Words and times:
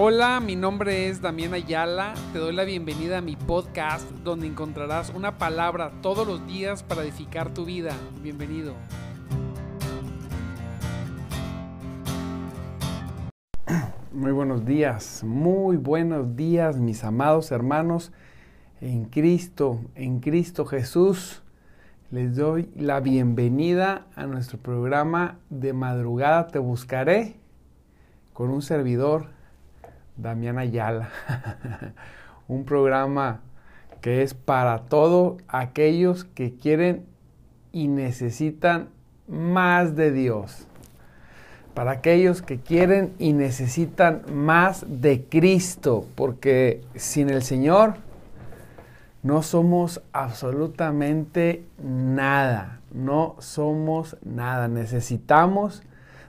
Hola, 0.00 0.38
mi 0.38 0.54
nombre 0.54 1.08
es 1.08 1.20
Damián 1.20 1.54
Ayala. 1.54 2.14
Te 2.32 2.38
doy 2.38 2.54
la 2.54 2.62
bienvenida 2.62 3.18
a 3.18 3.20
mi 3.20 3.34
podcast 3.34 4.08
donde 4.22 4.46
encontrarás 4.46 5.10
una 5.10 5.38
palabra 5.38 5.90
todos 6.02 6.24
los 6.24 6.46
días 6.46 6.84
para 6.84 7.02
edificar 7.02 7.52
tu 7.52 7.64
vida. 7.64 7.90
Bienvenido. 8.22 8.74
Muy 14.12 14.30
buenos 14.30 14.64
días, 14.64 15.24
muy 15.24 15.76
buenos 15.76 16.36
días 16.36 16.76
mis 16.76 17.02
amados 17.02 17.50
hermanos 17.50 18.12
en 18.80 19.06
Cristo, 19.06 19.80
en 19.96 20.20
Cristo 20.20 20.64
Jesús. 20.64 21.42
Les 22.12 22.36
doy 22.36 22.70
la 22.76 23.00
bienvenida 23.00 24.06
a 24.14 24.26
nuestro 24.26 24.58
programa 24.58 25.40
de 25.50 25.72
madrugada 25.72 26.46
Te 26.46 26.60
Buscaré 26.60 27.34
con 28.32 28.50
un 28.50 28.62
servidor 28.62 29.36
Damián 30.18 30.58
Ayala. 30.58 31.08
un 32.48 32.64
programa 32.64 33.40
que 34.00 34.22
es 34.22 34.34
para 34.34 34.80
todos 34.86 35.40
aquellos 35.48 36.24
que 36.24 36.54
quieren 36.54 37.04
y 37.72 37.88
necesitan 37.88 38.88
más 39.28 39.96
de 39.96 40.12
Dios. 40.12 40.66
Para 41.74 41.92
aquellos 41.92 42.42
que 42.42 42.58
quieren 42.58 43.14
y 43.18 43.32
necesitan 43.32 44.22
más 44.32 44.84
de 44.88 45.24
Cristo, 45.24 46.06
porque 46.16 46.82
sin 46.96 47.30
el 47.30 47.42
Señor 47.42 47.94
no 49.22 49.42
somos 49.42 50.00
absolutamente 50.12 51.64
nada, 51.80 52.80
no 52.92 53.36
somos 53.38 54.16
nada. 54.24 54.66
Necesitamos 54.68 55.82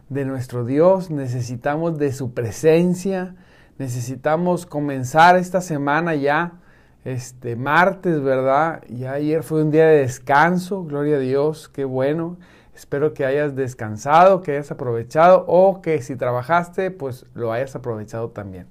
de 0.10 0.26
nuestro 0.26 0.66
Dios, 0.66 1.10
necesitamos 1.10 1.98
de 1.98 2.12
su 2.12 2.34
presencia, 2.34 3.36
necesitamos 3.80 4.66
comenzar 4.66 5.38
esta 5.38 5.62
semana 5.62 6.14
ya, 6.14 6.60
este 7.06 7.56
martes, 7.56 8.22
¿verdad? 8.22 8.84
Ya 8.90 9.14
ayer 9.14 9.42
fue 9.42 9.64
un 9.64 9.72
día 9.72 9.88
de 9.88 10.02
descanso, 10.02 10.84
gloria 10.84 11.16
a 11.16 11.20
Dios, 11.20 11.70
qué 11.70 11.86
bueno. 11.86 12.38
Espero 12.76 13.14
que 13.14 13.26
hayas 13.26 13.56
descansado, 13.56 14.42
que 14.42 14.52
hayas 14.52 14.72
aprovechado 14.72 15.46
o 15.48 15.82
que 15.82 16.02
si 16.02 16.16
trabajaste, 16.16 16.92
pues 16.92 17.26
lo 17.34 17.52
hayas 17.52 17.76
aprovechado 17.76 18.30
también. 18.30 18.68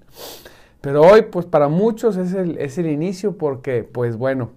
Pero 0.81 1.03
hoy, 1.03 1.23
pues 1.23 1.47
para 1.47 1.69
muchos 1.69 2.17
es 2.17 2.35
el, 2.35 2.59
es 2.59 2.79
el 2.79 2.87
inicio 2.87 3.37
porque, 3.37 3.85
pues 3.85 4.17
bueno, 4.17 4.51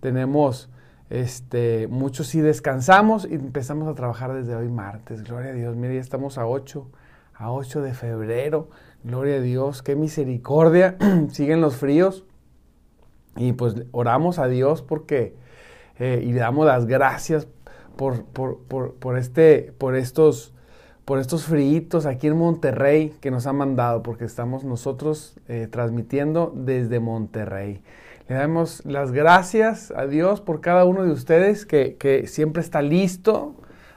tenemos, 0.00 0.70
este, 1.10 1.88
muchos 1.88 2.26
sí 2.26 2.40
descansamos 2.40 3.26
y 3.30 3.34
empezamos 3.34 3.86
a 3.86 3.94
trabajar 3.94 4.34
desde 4.34 4.54
hoy 4.54 4.68
martes. 4.68 5.22
Gloria 5.22 5.50
a 5.50 5.54
Dios, 5.54 5.76
mire, 5.76 5.94
ya 5.94 6.00
estamos 6.00 6.36
a 6.38 6.46
8, 6.46 6.86
a 7.34 7.52
8 7.52 7.82
de 7.82 7.94
febrero. 7.94 8.68
Gloria 9.02 9.36
a 9.36 9.40
Dios, 9.40 9.82
qué 9.82 9.96
misericordia. 9.96 10.96
Siguen 11.30 11.60
los 11.60 11.76
fríos. 11.76 12.24
Y 13.36 13.52
pues 13.52 13.74
oramos 13.92 14.38
a 14.38 14.48
Dios 14.48 14.82
porque 14.82 15.34
eh, 15.98 16.22
y 16.24 16.32
le 16.32 16.40
damos 16.40 16.66
las 16.66 16.86
gracias 16.86 17.46
por, 17.96 18.24
por, 18.24 18.58
por, 18.64 18.94
por, 18.94 19.18
este, 19.18 19.72
por 19.78 19.94
estos 19.94 20.54
por 21.04 21.18
estos 21.18 21.44
fríos 21.44 22.06
aquí 22.06 22.28
en 22.28 22.36
Monterrey 22.36 23.16
que 23.20 23.32
nos 23.32 23.48
han 23.48 23.56
mandado, 23.56 24.00
porque 24.02 24.24
estamos 24.24 24.62
nosotros 24.62 25.34
eh, 25.48 25.66
transmitiendo 25.68 26.52
desde 26.54 27.00
Monterrey. 27.00 27.82
Le 28.28 28.36
damos 28.36 28.84
las 28.86 29.10
gracias 29.10 29.92
a 29.96 30.06
Dios 30.06 30.40
por 30.40 30.60
cada 30.60 30.84
uno 30.84 31.02
de 31.02 31.10
ustedes 31.10 31.66
que, 31.66 31.96
que 31.96 32.28
siempre 32.28 32.62
está 32.62 32.80
listo 32.80 33.56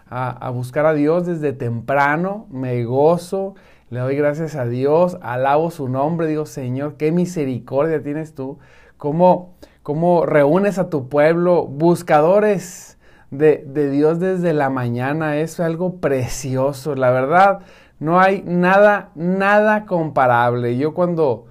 a, 0.09 0.31
a, 0.31 0.49
buscar 0.49 0.87
a 0.87 0.93
Dios 0.93 1.27
desde 1.27 1.53
temprano. 1.53 2.47
Me 2.49 2.83
gozo 2.83 3.53
le 3.93 3.99
doy 3.99 4.15
gracias 4.15 4.55
a 4.55 4.65
Dios, 4.65 5.19
alabo 5.21 5.69
su 5.69 5.87
nombre, 5.87 6.25
digo, 6.25 6.47
Señor, 6.47 6.95
qué 6.97 7.11
misericordia 7.11 8.01
tienes 8.01 8.33
tú, 8.33 8.57
cómo, 8.97 9.53
cómo 9.83 10.25
reúnes 10.25 10.79
a 10.79 10.89
tu 10.89 11.09
pueblo, 11.09 11.67
buscadores 11.67 12.97
de, 13.29 13.63
de 13.67 13.91
Dios 13.91 14.19
desde 14.19 14.53
la 14.53 14.71
mañana, 14.71 15.37
es 15.37 15.59
algo 15.59 15.97
precioso, 15.97 16.95
la 16.95 17.11
verdad, 17.11 17.59
no 17.99 18.19
hay 18.19 18.41
nada, 18.47 19.11
nada 19.13 19.85
comparable. 19.85 20.75
Yo 20.75 20.95
cuando, 20.95 21.45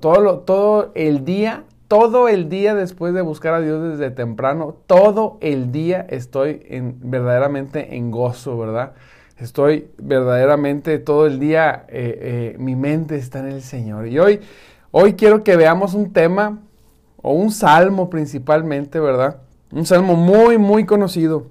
todo, 0.00 0.20
lo, 0.20 0.38
todo 0.40 0.92
el 0.94 1.24
día, 1.24 1.64
todo 1.88 2.28
el 2.28 2.48
día 2.48 2.76
después 2.76 3.14
de 3.14 3.22
buscar 3.22 3.52
a 3.52 3.60
Dios 3.60 3.98
desde 3.98 4.12
temprano, 4.12 4.76
todo 4.86 5.38
el 5.40 5.72
día 5.72 6.06
estoy 6.08 6.64
en, 6.68 6.98
verdaderamente 7.02 7.96
en 7.96 8.12
gozo, 8.12 8.56
¿verdad? 8.56 8.92
Estoy 9.36 9.90
verdaderamente 9.98 10.98
todo 11.00 11.26
el 11.26 11.40
día, 11.40 11.86
eh, 11.88 12.54
eh, 12.54 12.56
mi 12.58 12.76
mente 12.76 13.16
está 13.16 13.40
en 13.40 13.46
el 13.46 13.62
Señor. 13.62 14.06
Y 14.06 14.18
hoy, 14.20 14.40
hoy 14.92 15.14
quiero 15.14 15.42
que 15.42 15.56
veamos 15.56 15.94
un 15.94 16.12
tema 16.12 16.60
o 17.16 17.32
un 17.32 17.50
salmo 17.50 18.10
principalmente, 18.10 19.00
¿verdad? 19.00 19.38
Un 19.72 19.86
salmo 19.86 20.14
muy, 20.14 20.56
muy 20.56 20.86
conocido, 20.86 21.48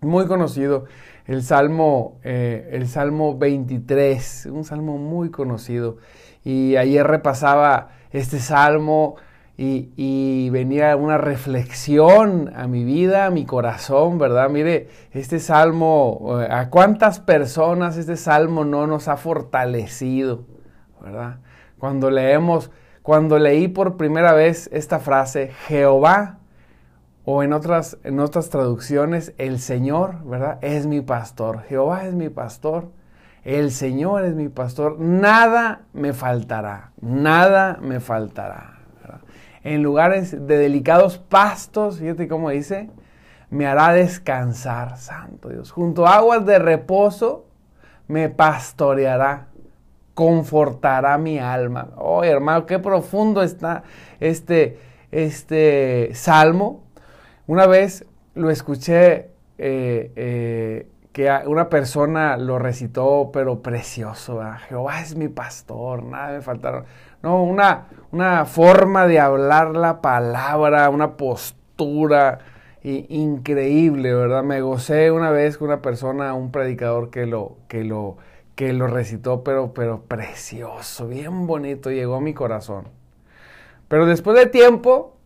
muy 0.00 0.26
conocido. 0.26 0.86
El 1.26 1.42
salmo, 1.42 2.18
eh, 2.24 2.70
el 2.72 2.88
salmo 2.88 3.36
23, 3.36 4.48
un 4.50 4.64
salmo 4.64 4.96
muy 4.96 5.30
conocido. 5.30 5.98
Y 6.42 6.76
ayer 6.76 7.06
repasaba 7.06 7.90
este 8.12 8.38
salmo 8.38 9.16
y, 9.56 10.50
venía 10.50 10.96
una 10.96 11.18
reflexión 11.18 12.52
a 12.56 12.66
mi 12.66 12.84
vida, 12.84 13.26
a 13.26 13.30
mi 13.30 13.44
corazón, 13.44 14.18
¿verdad? 14.18 14.48
Mire, 14.50 14.88
este 15.12 15.38
salmo, 15.38 16.40
eh, 16.40 16.48
¿a 16.50 16.70
cuántas 16.70 17.20
personas 17.20 17.96
este 17.96 18.16
salmo 18.16 18.64
no 18.64 18.86
nos 18.86 19.08
ha 19.08 19.16
fortalecido, 19.16 20.44
¿verdad? 21.00 21.38
Cuando 21.78 22.10
leemos, 22.10 22.70
cuando 23.02 23.38
leí 23.38 23.68
por 23.68 23.96
primera 23.96 24.32
vez 24.32 24.68
esta 24.72 24.98
frase, 24.98 25.52
Jehová, 25.68 26.38
o 27.24 27.42
en 27.42 27.52
otras, 27.52 27.98
en 28.04 28.20
otras 28.20 28.50
traducciones, 28.50 29.34
el 29.38 29.60
Señor, 29.60 30.24
¿verdad? 30.24 30.58
Es 30.62 30.86
mi 30.86 31.00
pastor, 31.00 31.62
Jehová 31.62 32.06
es 32.06 32.14
mi 32.14 32.28
pastor. 32.28 32.90
El 33.44 33.72
Señor 33.72 34.24
es 34.24 34.34
mi 34.34 34.48
pastor, 34.48 34.98
nada 34.98 35.82
me 35.92 36.14
faltará, 36.14 36.92
nada 37.02 37.78
me 37.82 38.00
faltará 38.00 38.73
en 39.64 39.82
lugares 39.82 40.46
de 40.46 40.58
delicados 40.58 41.18
pastos, 41.18 41.98
fíjate 41.98 42.28
cómo 42.28 42.50
dice, 42.50 42.90
me 43.50 43.66
hará 43.66 43.92
descansar, 43.92 44.98
santo 44.98 45.48
Dios. 45.48 45.70
Junto 45.70 46.06
a 46.06 46.16
aguas 46.16 46.44
de 46.44 46.58
reposo 46.58 47.46
me 48.06 48.28
pastoreará, 48.28 49.48
confortará 50.12 51.16
mi 51.18 51.38
alma. 51.38 51.88
Oh, 51.96 52.22
hermano, 52.22 52.66
qué 52.66 52.78
profundo 52.78 53.42
está 53.42 53.84
este, 54.20 54.78
este 55.10 56.10
salmo. 56.12 56.84
Una 57.46 57.66
vez 57.66 58.04
lo 58.34 58.50
escuché 58.50 59.30
eh, 59.56 60.12
eh, 60.16 60.88
que 61.12 61.30
una 61.46 61.68
persona 61.68 62.36
lo 62.36 62.58
recitó, 62.58 63.30
pero 63.32 63.62
precioso. 63.62 64.42
Jehová 64.68 65.00
es 65.00 65.14
mi 65.14 65.28
pastor, 65.28 66.02
nada 66.02 66.32
me 66.32 66.42
faltaron. 66.42 66.84
No, 67.22 67.42
una, 67.42 67.86
una 68.14 68.44
forma 68.44 69.08
de 69.08 69.18
hablar 69.18 69.74
la 69.74 70.00
palabra, 70.00 70.88
una 70.88 71.16
postura 71.16 72.38
increíble, 72.84 74.14
¿verdad? 74.14 74.44
Me 74.44 74.60
gocé 74.60 75.10
una 75.10 75.30
vez 75.30 75.58
con 75.58 75.66
una 75.66 75.82
persona, 75.82 76.32
un 76.32 76.52
predicador 76.52 77.10
que 77.10 77.26
lo, 77.26 77.56
que 77.66 77.82
lo, 77.82 78.18
que 78.54 78.72
lo 78.72 78.86
recitó, 78.86 79.42
pero, 79.42 79.74
pero 79.74 80.02
precioso, 80.02 81.08
bien 81.08 81.48
bonito, 81.48 81.90
llegó 81.90 82.14
a 82.14 82.20
mi 82.20 82.34
corazón. 82.34 82.84
Pero 83.88 84.06
después 84.06 84.36
de 84.38 84.46
tiempo, 84.46 85.16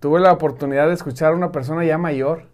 tuve 0.00 0.18
la 0.18 0.32
oportunidad 0.32 0.88
de 0.88 0.94
escuchar 0.94 1.32
a 1.32 1.36
una 1.36 1.52
persona 1.52 1.84
ya 1.84 1.96
mayor, 1.96 2.46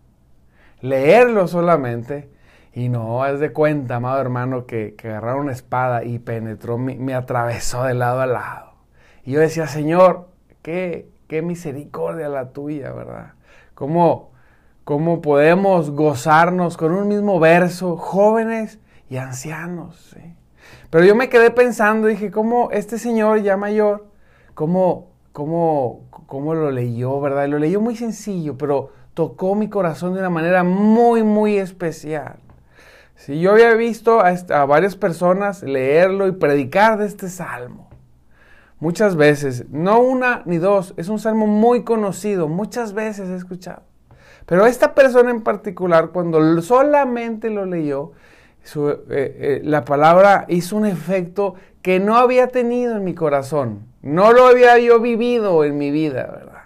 leerlo 0.82 1.48
solamente, 1.48 2.28
y 2.74 2.91
no, 2.91 3.24
es 3.24 3.41
de 3.41 3.52
cuenta, 3.52 3.96
amado 3.96 4.20
hermano, 4.20 4.66
que, 4.66 4.94
que 4.98 5.09
agarraron 5.09 5.44
una 5.44 5.53
espada 5.53 6.04
y 6.04 6.18
penetró, 6.18 6.77
me, 6.77 7.15
atravesó 7.15 7.84
de 7.84 7.94
lado 7.94 8.20
a 8.20 8.27
lado. 8.27 8.73
Y 9.24 9.32
yo 9.32 9.41
decía, 9.41 9.66
Señor, 9.66 10.28
qué, 10.62 11.09
qué 11.28 11.42
misericordia 11.42 12.28
la 12.28 12.50
tuya, 12.50 12.92
¿verdad? 12.92 13.32
¿Cómo, 13.74 14.30
¿Cómo 14.84 15.22
podemos 15.22 15.91
gozarnos 15.91 16.76
con 16.76 16.92
un 16.92 17.09
mismo 17.09 17.41
verso, 17.41 17.97
jóvenes 17.97 18.78
y 19.09 19.16
ancianos? 19.16 20.15
Pero 20.91 21.04
yo 21.04 21.15
me 21.15 21.28
quedé 21.28 21.50
pensando, 21.50 22.06
dije, 22.06 22.30
¿cómo 22.30 22.71
este 22.71 22.98
señor 22.98 23.42
ya 23.42 23.56
mayor, 23.56 24.06
cómo, 24.54 25.09
cómo, 25.32 26.03
cómo 26.27 26.54
lo 26.54 26.70
leyó, 26.70 27.20
verdad? 27.20 27.48
Lo 27.48 27.59
leyó 27.59 27.80
muy 27.80 27.97
sencillo, 27.97 28.56
pero 28.59 28.91
tocó 29.15 29.54
mi 29.54 29.68
corazón 29.68 30.12
de 30.12 30.20
una 30.20 30.30
manera 30.30 30.65
muy, 30.65 31.22
muy 31.22 31.56
especial. 31.56 32.36
Si 33.16 33.41
yo 33.41 33.53
había 33.53 33.72
visto 33.74 34.20
a, 34.20 34.65
varias 34.66 34.97
personas 34.97 35.62
leerlo 35.62 36.27
y 36.27 36.32
predicar 36.32 36.98
de 36.98 37.06
este 37.06 37.28
salmo. 37.28 37.88
Muchas 38.84 39.16
veces, 39.16 39.65
no 39.71 39.98
una 39.98 40.42
ni 40.45 40.59
dos, 40.59 40.92
es 40.98 41.09
un 41.09 41.19
salmo 41.19 41.47
muy 41.47 41.84
conocido, 41.84 42.48
muchas 42.48 42.92
veces 42.92 43.31
he 43.31 43.34
escuchado. 43.34 43.83
Pero 44.45 44.66
esta 44.66 44.95
persona 44.95 45.31
en 45.31 45.41
particular, 45.41 46.10
cuando 46.10 46.60
solamente 46.60 47.48
lo 47.48 47.65
leyó, 47.65 48.13
eh, 48.77 49.01
eh, 49.09 49.60
la 49.65 49.86
palabra 49.86 50.45
hizo 50.51 50.77
un 50.77 50.84
efecto 50.84 51.54
que 51.81 51.98
no 51.98 52.19
había 52.19 52.48
tenido 52.48 52.95
en 52.95 53.04
mi 53.04 53.15
corazón. 53.15 53.86
No 54.03 54.34
lo 54.34 54.45
había 54.45 54.78
yo 54.78 55.01
vivido 55.01 55.65
en 55.65 55.78
mi 55.78 55.91
vida, 55.91 56.27
¿verdad? 56.27 56.65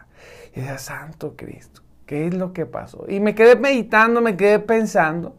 Y 0.56 0.58
decía, 0.58 0.78
Santo 0.78 1.34
Cristo, 1.36 1.82
¿qué 2.04 2.26
es 2.26 2.34
lo 2.34 2.52
que 2.52 2.66
pasó? 2.66 3.04
Y 3.08 3.20
me 3.20 3.36
quedé 3.36 3.54
meditando, 3.54 4.20
me 4.20 4.36
quedé 4.36 4.58
pensando. 4.58 5.36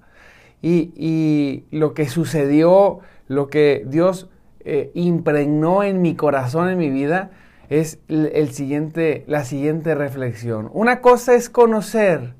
Y, 0.62 1.66
lo 1.72 1.94
que 1.94 2.08
sucedió, 2.08 3.00
lo 3.28 3.50
que 3.50 3.84
Dios 3.86 4.30
eh, 4.72 4.92
impregnó 4.94 5.82
en 5.82 6.04
mi 6.04 6.16
corazón, 6.16 6.70
en 6.70 6.78
mi 6.78 6.92
vida, 6.92 7.32
es 7.70 7.98
el 8.08 8.52
siguiente, 8.52 9.24
la 9.26 9.44
siguiente 9.44 9.96
reflexión. 9.96 10.70
Una 10.74 11.02
cosa 11.02 11.34
es 11.34 11.50
conocer 11.50 12.36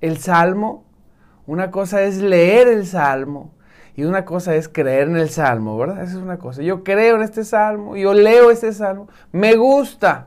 el 0.00 0.18
Salmo, 0.18 0.84
una 1.46 1.70
cosa 1.70 2.02
es 2.02 2.18
leer 2.18 2.66
el 2.66 2.84
Salmo 2.84 3.54
y 3.94 4.02
una 4.02 4.24
cosa 4.24 4.56
es 4.56 4.68
creer 4.68 5.06
en 5.06 5.16
el 5.16 5.28
Salmo, 5.28 5.78
¿verdad? 5.78 6.02
Esa 6.02 6.16
es 6.16 6.22
una 6.22 6.38
cosa. 6.38 6.62
Yo 6.62 6.82
creo 6.82 7.14
en 7.14 7.22
este 7.22 7.44
Salmo, 7.44 7.96
yo 7.96 8.12
leo 8.12 8.50
este 8.50 8.72
Salmo, 8.72 9.08
me 9.30 9.54
gusta, 9.54 10.26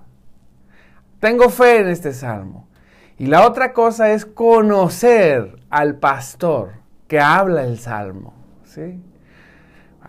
tengo 1.19 1.50
fe 1.50 1.80
en 1.80 1.89
este 1.89 2.13
Salmo. 2.13 2.69
Y 3.18 3.25
la 3.25 3.45
otra 3.45 3.74
cosa 3.74 4.13
es 4.13 4.25
conocer 4.25 5.59
al 5.69 5.95
pastor 5.95 6.71
que 7.09 7.19
habla 7.19 7.63
el 7.63 7.77
Salmo, 7.77 8.33
¿sí? 8.63 9.01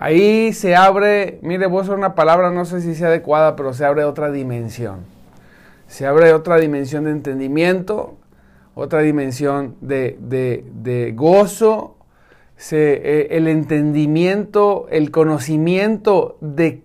Ahí 0.03 0.53
se 0.53 0.75
abre, 0.75 1.39
mire, 1.43 1.67
voy 1.67 1.79
a 1.79 1.83
usar 1.83 1.97
una 1.97 2.17
palabra, 2.17 2.51
no 2.51 2.65
sé 2.65 2.81
si 2.81 2.97
sea 2.97 3.07
adecuada, 3.07 3.55
pero 3.55 3.73
se 3.73 3.85
abre 3.85 4.03
otra 4.03 4.33
dimensión. 4.33 5.05
Se 5.87 6.09
abre 6.09 6.33
otra 6.33 6.57
dimensión 6.57 7.05
de 7.05 7.13
entendimiento, 7.13 8.17
otra 8.75 8.99
dimensión 9.03 9.77
de, 9.81 11.13
gozo, 11.15 11.95
eh, 12.73 13.29
el 13.31 13.47
entendimiento, 13.47 14.89
el 14.91 15.13
conocimiento 15.13 16.37
de 16.41 16.83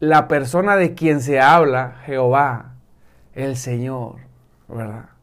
la 0.00 0.28
persona 0.28 0.76
de 0.76 0.92
quien 0.92 1.22
se 1.22 1.40
habla, 1.40 1.96
Jehová, 2.04 2.74
el 3.34 3.56
Señor, 3.56 4.16
¿verdad? 4.68 5.13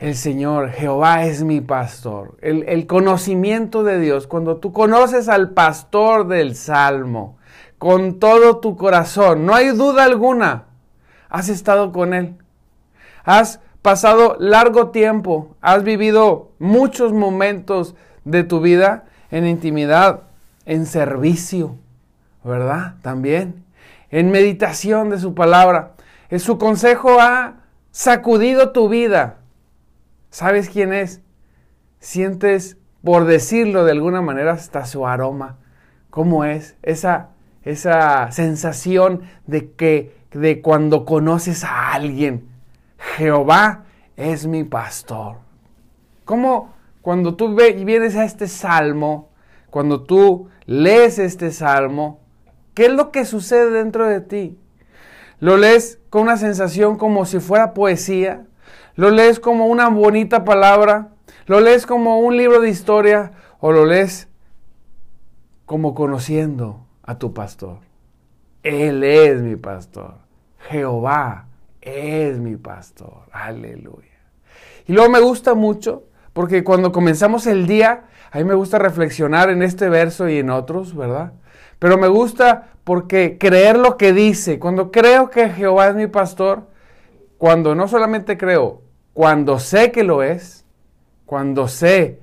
El 0.00 0.16
Señor, 0.16 0.70
Jehová 0.70 1.24
es 1.26 1.44
mi 1.44 1.60
pastor. 1.60 2.38
El, 2.40 2.86
conocimiento 2.86 3.84
de 3.84 4.00
Dios, 4.00 4.26
cuando 4.26 4.56
tú 4.56 4.72
conoces 4.72 5.28
al 5.28 5.50
pastor 5.50 6.26
del 6.26 6.56
Salmo 6.56 7.36
con 7.76 8.18
todo 8.18 8.58
tu 8.58 8.76
corazón, 8.76 9.44
no 9.44 9.54
hay 9.54 9.68
duda 9.68 10.04
alguna, 10.04 10.64
has 11.28 11.50
estado 11.50 11.92
con 11.92 12.14
Él. 12.14 12.36
Has 13.24 13.60
pasado 13.82 14.36
largo 14.40 14.88
tiempo, 14.88 15.54
has 15.60 15.84
vivido 15.84 16.52
muchos 16.58 17.12
momentos 17.12 17.94
de 18.24 18.42
tu 18.42 18.60
vida 18.60 19.04
en 19.30 19.46
intimidad, 19.46 20.22
en 20.64 20.86
servicio, 20.86 21.76
¿verdad? 22.42 22.94
También, 23.02 23.66
en 24.10 24.30
meditación 24.30 25.10
de 25.10 25.18
su 25.18 25.34
palabra. 25.34 25.92
Su 26.38 26.56
consejo 26.56 27.20
ha 27.20 27.56
sacudido 27.90 28.70
tu 28.70 28.88
vida 28.88 29.39
¿Sabes 30.30 30.70
quién 30.70 30.92
es? 30.92 31.20
Sientes, 31.98 32.76
por 33.02 33.24
decirlo 33.24 33.84
de 33.84 33.92
alguna 33.92 34.22
manera, 34.22 34.52
hasta 34.52 34.86
su 34.86 35.06
aroma. 35.06 35.58
¿Cómo 36.08 36.44
es? 36.44 36.76
Esa, 36.82 37.30
esa 37.64 38.30
sensación 38.30 39.22
de 39.46 39.72
que 39.72 40.14
de 40.32 40.62
cuando 40.62 41.04
conoces 41.04 41.64
a 41.64 41.92
alguien, 41.92 42.48
Jehová 43.16 43.84
es 44.16 44.46
mi 44.46 44.62
pastor. 44.62 45.38
¿Cómo 46.24 46.74
cuando 47.02 47.34
tú 47.34 47.56
vienes 47.56 48.14
a 48.14 48.24
este 48.24 48.46
salmo, 48.46 49.30
cuando 49.70 50.02
tú 50.02 50.48
lees 50.66 51.18
este 51.18 51.50
salmo, 51.50 52.20
qué 52.74 52.86
es 52.86 52.92
lo 52.92 53.10
que 53.10 53.24
sucede 53.24 53.70
dentro 53.70 54.06
de 54.06 54.20
ti? 54.20 54.58
¿Lo 55.40 55.56
lees 55.56 55.98
con 56.10 56.22
una 56.22 56.36
sensación 56.36 56.98
como 56.98 57.24
si 57.24 57.40
fuera 57.40 57.74
poesía? 57.74 58.44
Lo 59.00 59.10
lees 59.10 59.40
como 59.40 59.66
una 59.68 59.88
bonita 59.88 60.44
palabra, 60.44 61.08
lo 61.46 61.60
lees 61.60 61.86
como 61.86 62.18
un 62.18 62.36
libro 62.36 62.60
de 62.60 62.68
historia 62.68 63.32
o 63.58 63.72
lo 63.72 63.86
lees 63.86 64.28
como 65.64 65.94
conociendo 65.94 66.84
a 67.02 67.18
tu 67.18 67.32
pastor. 67.32 67.78
Él 68.62 69.02
es 69.02 69.40
mi 69.40 69.56
pastor. 69.56 70.16
Jehová 70.68 71.46
es 71.80 72.38
mi 72.40 72.56
pastor. 72.56 73.22
Aleluya. 73.32 74.20
Y 74.86 74.92
luego 74.92 75.08
me 75.08 75.20
gusta 75.20 75.54
mucho 75.54 76.04
porque 76.34 76.62
cuando 76.62 76.92
comenzamos 76.92 77.46
el 77.46 77.66
día, 77.66 78.04
a 78.30 78.36
mí 78.36 78.44
me 78.44 78.52
gusta 78.52 78.78
reflexionar 78.78 79.48
en 79.48 79.62
este 79.62 79.88
verso 79.88 80.28
y 80.28 80.36
en 80.36 80.50
otros, 80.50 80.94
¿verdad? 80.94 81.32
Pero 81.78 81.96
me 81.96 82.08
gusta 82.08 82.74
porque 82.84 83.38
creer 83.38 83.78
lo 83.78 83.96
que 83.96 84.12
dice, 84.12 84.58
cuando 84.58 84.90
creo 84.90 85.30
que 85.30 85.48
Jehová 85.48 85.88
es 85.88 85.94
mi 85.94 86.06
pastor, 86.06 86.64
cuando 87.38 87.74
no 87.74 87.88
solamente 87.88 88.36
creo, 88.36 88.82
cuando 89.20 89.58
sé 89.58 89.92
que 89.92 90.02
lo 90.02 90.22
es, 90.22 90.64
cuando 91.26 91.68
sé 91.68 92.22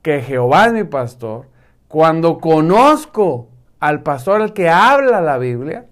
que 0.00 0.22
Jehová 0.22 0.64
es 0.64 0.72
mi 0.72 0.84
pastor, 0.84 1.48
cuando 1.88 2.38
conozco 2.38 3.48
al 3.80 4.02
pastor 4.02 4.40
al 4.40 4.54
que 4.54 4.70
habla 4.70 5.20
la 5.20 5.36
Biblia, 5.36 5.84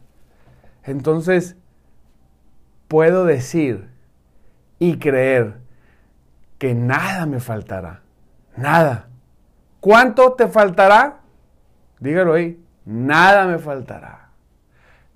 entonces 0.85 1.59
puedo 2.89 3.27
decir 3.27 3.91
y 4.79 4.97
creer 4.97 5.59
que 6.57 6.73
nada 6.73 7.27
me 7.27 7.39
faltará. 7.39 8.01
Nada. 8.57 9.09
¿Cuánto 9.79 10.33
te 10.33 10.49
faltará? 10.49 11.19
Dígalo 12.01 12.33
ahí. 12.33 12.59
Nada 12.87 13.45
me 13.45 13.59
faltará. 13.59 14.31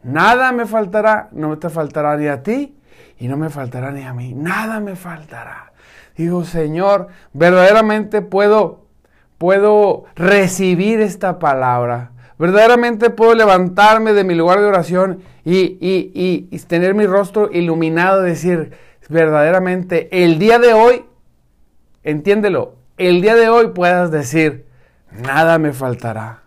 Nada 0.02 0.52
me 0.52 0.66
faltará. 0.66 1.30
No 1.32 1.58
te 1.58 1.70
faltará 1.70 2.18
ni 2.18 2.26
a 2.26 2.42
ti 2.42 2.76
y 3.18 3.28
no 3.28 3.36
me 3.36 3.50
faltará 3.50 3.90
ni 3.92 4.02
a 4.02 4.12
mí, 4.12 4.34
nada 4.34 4.80
me 4.80 4.96
faltará. 4.96 5.72
Digo, 6.16 6.44
Señor, 6.44 7.08
verdaderamente 7.32 8.22
puedo, 8.22 8.86
puedo 9.38 10.04
recibir 10.14 11.00
esta 11.00 11.38
palabra. 11.38 12.12
Verdaderamente 12.38 13.10
puedo 13.10 13.34
levantarme 13.34 14.12
de 14.12 14.24
mi 14.24 14.34
lugar 14.34 14.60
de 14.60 14.66
oración 14.66 15.22
y, 15.44 15.78
y 15.80 16.58
tener 16.60 16.94
mi 16.94 17.06
rostro 17.06 17.50
iluminado 17.52 18.26
y 18.26 18.30
decir, 18.30 18.72
verdaderamente, 19.08 20.08
el 20.24 20.38
día 20.38 20.58
de 20.58 20.72
hoy, 20.72 21.04
entiéndelo, 22.02 22.74
el 22.98 23.22
día 23.22 23.36
de 23.36 23.48
hoy 23.48 23.68
puedas 23.68 24.10
decir, 24.10 24.66
nada 25.10 25.58
me 25.58 25.72
faltará. 25.72 26.42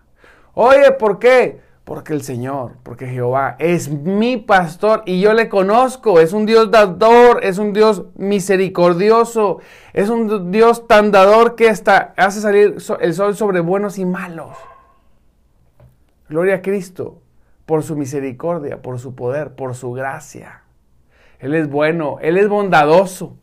Oye, 0.54 0.92
¿por 0.92 1.20
qué? 1.20 1.62
Porque 1.86 2.14
el 2.14 2.24
Señor, 2.24 2.78
porque 2.82 3.06
Jehová 3.06 3.56
es 3.60 3.90
mi 3.90 4.38
pastor 4.38 5.04
y 5.06 5.22
yo 5.22 5.34
le 5.34 5.50
conozco. 5.50 6.20
Es 6.20 6.34
un 6.34 6.48
Dios 6.48 6.72
dador, 6.72 7.42
es 7.44 7.60
un 7.60 7.74
Dios 7.74 8.06
misericordioso, 8.16 9.60
es 9.94 10.10
un 10.10 10.52
Dios 10.52 10.88
tan 10.88 11.12
dador 11.12 11.56
que 11.56 11.70
hasta 11.70 12.16
hace 12.18 12.42
salir 12.42 12.78
el 13.00 13.14
sol 13.14 13.36
sobre 13.36 13.60
buenos 13.60 14.00
y 14.00 14.06
malos. 14.06 14.58
Gloria 16.28 16.56
a 16.56 16.62
Cristo 16.64 17.22
por 17.68 17.84
su 17.84 17.96
misericordia, 17.96 18.82
por 18.82 18.98
su 19.00 19.14
poder, 19.14 19.54
por 19.54 19.76
su 19.76 19.92
gracia. 19.92 20.64
Él 21.38 21.54
es 21.54 21.70
bueno, 21.70 22.18
Él 22.20 22.38
es 22.38 22.50
bondadoso. 22.50 23.38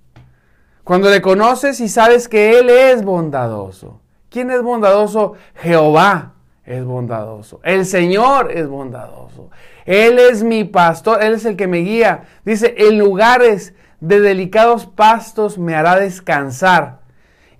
Cuando 0.83 1.11
le 1.11 1.23
conoces 1.23 1.79
y 1.79 1.89
sabes 1.89 2.27
que 2.27 2.59
Él 2.59 2.71
es 2.71 3.05
bondadoso. 3.05 4.01
¿Quién 4.31 4.51
es 4.51 4.63
bondadoso? 4.63 5.35
Jehová 5.55 6.32
es 6.65 6.85
bondadoso. 6.85 7.61
El 7.65 7.85
Señor 7.87 8.53
es 8.53 8.69
bondadoso. 8.69 9.51
Él 9.85 10.19
es 10.19 10.43
mi 10.43 10.65
pastor, 10.65 11.23
Él 11.23 11.35
es 11.35 11.45
el 11.45 11.57
que 11.57 11.67
me 11.67 11.79
guía. 11.79 12.25
Dice, 12.45 12.75
en 12.77 12.99
lugares 12.99 13.75
de 14.01 14.21
delicados 14.21 14.87
pastos 14.87 15.59
me 15.59 15.75
hará 15.75 15.97
descansar. 15.97 17.01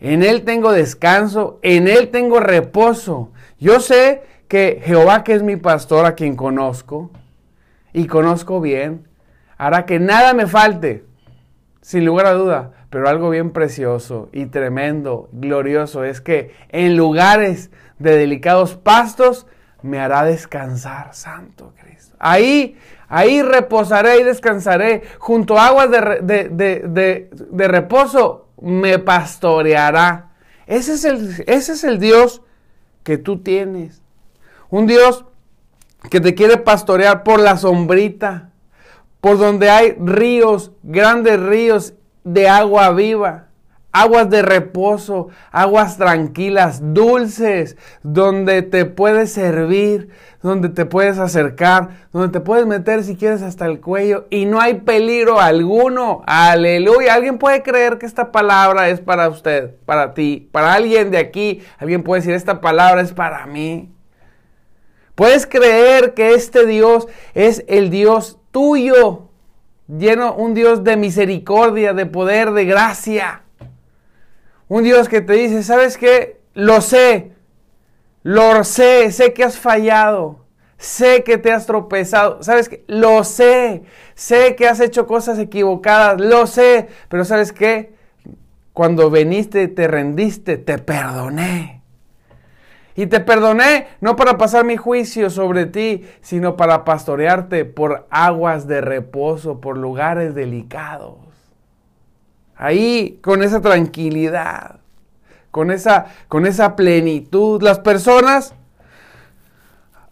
En 0.01 0.23
Él 0.23 0.43
tengo 0.43 0.73
descanso, 0.73 1.59
en 1.63 1.89
Él 1.89 2.11
tengo 2.11 2.41
reposo. 2.41 3.33
Yo 3.59 3.81
sé 3.81 4.23
que 4.49 4.81
Jehová, 4.85 5.25
que 5.25 5.35
es 5.35 5.43
mi 5.43 5.57
pastor, 5.57 6.05
a 6.05 6.15
quien 6.15 6.37
conozco, 6.37 7.11
y 7.93 8.07
conozco 8.07 8.61
bien, 8.61 9.09
hará 9.57 9.87
que 9.87 9.99
nada 10.01 10.35
me 10.35 10.47
falte, 10.47 11.05
sin 11.81 12.05
lugar 12.05 12.27
a 12.27 12.33
duda. 12.33 12.73
Pero 12.91 13.09
algo 13.09 13.31
bien 13.31 13.53
precioso 13.53 14.29
y 14.33 14.47
tremendo, 14.47 15.31
glorioso, 15.33 16.05
es 16.05 16.21
que 16.21 16.53
en 16.69 16.97
lugares 16.97 17.71
de 18.03 18.17
delicados 18.17 18.77
pastos 18.77 19.47
me 19.83 19.99
hará 19.99 20.25
descansar, 20.25 21.15
Santo 21.15 21.73
Cristo. 21.81 22.17
Ahí, 22.19 22.79
ahí 23.09 23.43
reposaré 23.43 24.21
y 24.21 24.23
descansaré. 24.23 25.03
Junto 25.19 25.59
a 25.59 25.67
aguas 25.67 25.91
de, 25.91 27.29
de, 27.51 27.69
reposo 27.69 28.49
me 28.61 28.99
pastoreará. 28.99 30.31
Ese 30.67 30.95
es, 30.95 31.05
el, 31.05 31.45
ese 31.47 31.73
es 31.73 31.85
el 31.85 31.99
Dios 31.99 32.43
que 33.03 33.19
tú 33.19 33.39
tienes. 33.39 34.03
Un 34.71 34.87
Dios 34.87 35.25
que 36.11 36.21
te 36.21 36.35
quiere 36.35 36.57
pastorear 36.57 37.25
por 37.25 37.41
la 37.41 37.57
sombrita, 37.57 38.51
por 39.21 39.39
donde 39.39 39.71
hay 39.71 39.97
ríos, 39.99 40.73
grandes 40.83 41.41
ríos 41.41 41.95
de 42.25 42.49
agua 42.49 42.91
viva. 42.93 43.49
Aguas 43.93 44.31
de 44.31 44.43
reposo, 44.43 45.29
aguas 45.51 45.99
tranquilas, 45.99 46.81
dulces, 46.95 47.77
donde 48.03 48.63
te 48.63 48.87
puedes 48.87 49.33
servir, 49.33 50.09
donde 50.43 50.71
te 50.71 50.87
puedes 50.87 51.19
acercar, 51.19 51.91
donde 52.13 52.29
te 52.29 52.41
puedes 52.41 52.67
meter 52.67 53.05
si 53.05 53.17
quieres 53.17 53.43
hasta 53.43 53.67
el 53.67 53.81
cuello 53.81 54.27
y 54.31 54.47
no 54.47 54.61
hay 54.61 54.81
peligro 54.81 55.41
alguno. 55.41 56.23
Aleluya. 56.27 57.15
Alguien 57.15 57.39
puede 57.39 57.63
creer 57.63 57.99
que 57.99 58.07
esta 58.07 58.33
palabra 58.33 58.89
es 58.89 59.01
para 59.01 59.29
usted, 59.29 59.77
para 59.85 60.15
ti, 60.15 60.49
para 60.51 60.73
alguien 60.73 61.11
de 61.11 61.19
aquí. 61.19 61.63
Alguien 61.79 62.03
puede 62.03 62.23
decir, 62.23 62.35
esta 62.35 62.61
palabra 62.61 63.03
es 63.03 63.13
para 63.13 63.47
mí. 63.47 63.93
Puedes 65.15 65.47
creer 65.47 66.15
que 66.15 66.33
este 66.33 66.67
Dios 66.67 67.07
es 67.35 67.65
el 67.69 67.91
Dios 67.91 68.39
tuyo, 68.51 69.29
lleno 69.87 70.35
un 70.35 70.55
Dios 70.55 70.85
de 70.85 70.97
misericordia, 70.97 71.93
de 71.93 72.07
poder, 72.07 72.53
de 72.53 72.65
gracia. 72.65 73.42
Un 74.73 74.85
Dios 74.85 75.07
que 75.07 75.21
te 75.21 75.35
dice, 75.35 75.63
¿sabes 75.63 75.99
qué? 75.99 76.41
Lo 76.55 76.81
sé, 76.81 77.33
lo 78.23 78.65
sé, 78.65 79.13
sé 79.13 79.35
que 79.35 79.45
has 79.45 79.59
fallado, 79.59 80.47
sé 80.79 81.25
que 81.25 81.37
te 81.37 81.53
has 81.53 81.67
tropezado, 81.67 82.43
¿sabes 82.43 82.71
qué? 82.71 82.83
Lo 82.87 83.23
sé, 83.23 83.83
sé 84.15 84.57
que 84.57 84.67
has 84.67 84.81
hecho 84.81 85.07
cosas 85.07 85.39
equivocadas, 85.39 86.23
lo 86.23 86.47
sé, 86.47 86.89
pero 87.11 87.27
¿sabes 87.27 87.53
qué? 87.53 87.93
Cuando 88.73 89.11
veniste, 89.11 89.69
te 89.69 89.89
rendiste, 89.89 90.57
te 90.57 90.79
perdoné. 90.79 91.83
Y 92.95 93.09
te 93.09 93.21
perdoné 93.21 93.89
no 94.01 94.17
para 94.17 94.39
pasar 94.39 94.65
mi 94.65 94.79
juicio 94.79 95.29
sobre 95.29 95.67
ti, 95.67 96.09
sino 96.23 96.57
para 96.57 96.87
pastorearte 96.87 97.67
por 97.67 98.07
aguas 98.09 98.67
de 98.67 98.81
reposo, 98.81 99.61
por 99.61 99.77
lugares 99.77 100.35
delicados. 100.35 101.32
Ahí, 102.63 103.19
con 103.23 103.43
esa 103.43 103.61
tranquilidad, 103.61 104.77
con 105.51 105.73
esa, 105.73 106.07
con 106.29 106.47
esa 106.47 106.77
plenitud. 106.77 107.61
Las 107.61 107.81
personas, 107.81 108.55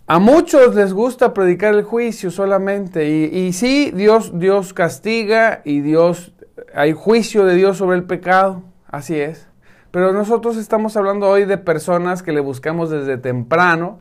a 0.09 0.19
muchos 0.19 0.75
les 0.75 0.93
gusta 0.93 1.33
predicar 1.33 1.75
el 1.75 1.85
juicio 1.85 2.33
solamente. 2.33 3.09
Y, 3.09 3.25
y 3.39 3.53
sí, 3.53 3.93
Dios, 3.95 4.33
Dios 4.37 4.73
castiga 4.73 5.63
y 5.65 5.81
Dios, 5.81 6.35
hay 6.75 6.93
juicio 6.93 7.45
de 7.45 7.55
Dios 7.55 7.77
sobre 7.77 7.97
el 7.97 8.03
pecado. 8.03 8.65
Así 8.89 9.15
es. 9.21 9.47
Pero 9.93 10.13
nosotros 10.13 10.57
estamos 10.57 10.97
hablando 10.97 11.29
hoy 11.29 11.45
de 11.45 11.57
personas 11.57 12.25
que 12.25 12.33
le 12.33 12.41
buscamos 12.41 12.91
desde 12.91 13.17
temprano, 13.17 14.01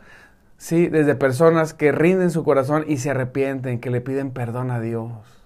¿sí? 0.57 0.87
Desde 0.87 1.13
personas 1.13 1.75
que 1.75 1.91
rinden 1.91 2.31
su 2.31 2.43
corazón 2.43 2.85
y 2.87 2.97
se 2.97 3.11
arrepienten, 3.11 3.79
que 3.79 3.91
le 3.91 4.01
piden 4.01 4.31
perdón 4.31 4.71
a 4.71 4.79
Dios. 4.79 5.38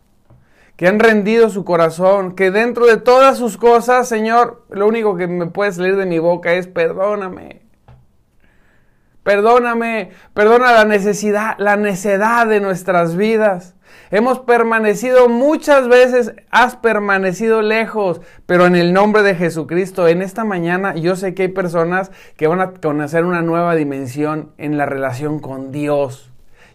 Que 0.75 0.87
han 0.87 0.99
rendido 0.99 1.49
su 1.49 1.63
corazón, 1.63 2.35
que 2.35 2.51
dentro 2.51 2.85
de 2.85 2.97
todas 2.97 3.37
sus 3.37 3.57
cosas, 3.57 4.09
Señor, 4.09 4.65
lo 4.69 4.87
único 4.87 5.15
que 5.15 5.27
me 5.27 5.45
puede 5.47 5.71
salir 5.71 5.95
de 5.95 6.05
mi 6.05 6.19
boca 6.19 6.53
es 6.53 6.67
perdóname. 6.67 7.61
Perdóname, 9.23 10.09
perdona 10.33 10.73
la 10.73 10.83
necesidad, 10.83 11.55
la 11.57 11.77
necedad 11.77 12.45
de 12.45 12.59
nuestras 12.59 13.15
vidas. 13.15 13.75
Hemos 14.11 14.39
permanecido 14.39 15.29
muchas 15.29 15.87
veces, 15.87 16.33
has 16.51 16.75
permanecido 16.75 17.61
lejos, 17.61 18.19
pero 18.45 18.65
en 18.65 18.75
el 18.75 18.91
nombre 18.91 19.23
de 19.23 19.35
Jesucristo, 19.35 20.09
en 20.09 20.21
esta 20.21 20.43
mañana 20.43 20.95
yo 20.95 21.15
sé 21.15 21.33
que 21.33 21.43
hay 21.43 21.47
personas 21.47 22.11
que 22.35 22.47
van 22.47 22.59
a 22.59 22.73
conocer 22.73 23.23
una 23.23 23.41
nueva 23.41 23.75
dimensión 23.75 24.51
en 24.57 24.77
la 24.77 24.85
relación 24.85 25.39
con 25.39 25.71
Dios. 25.71 26.32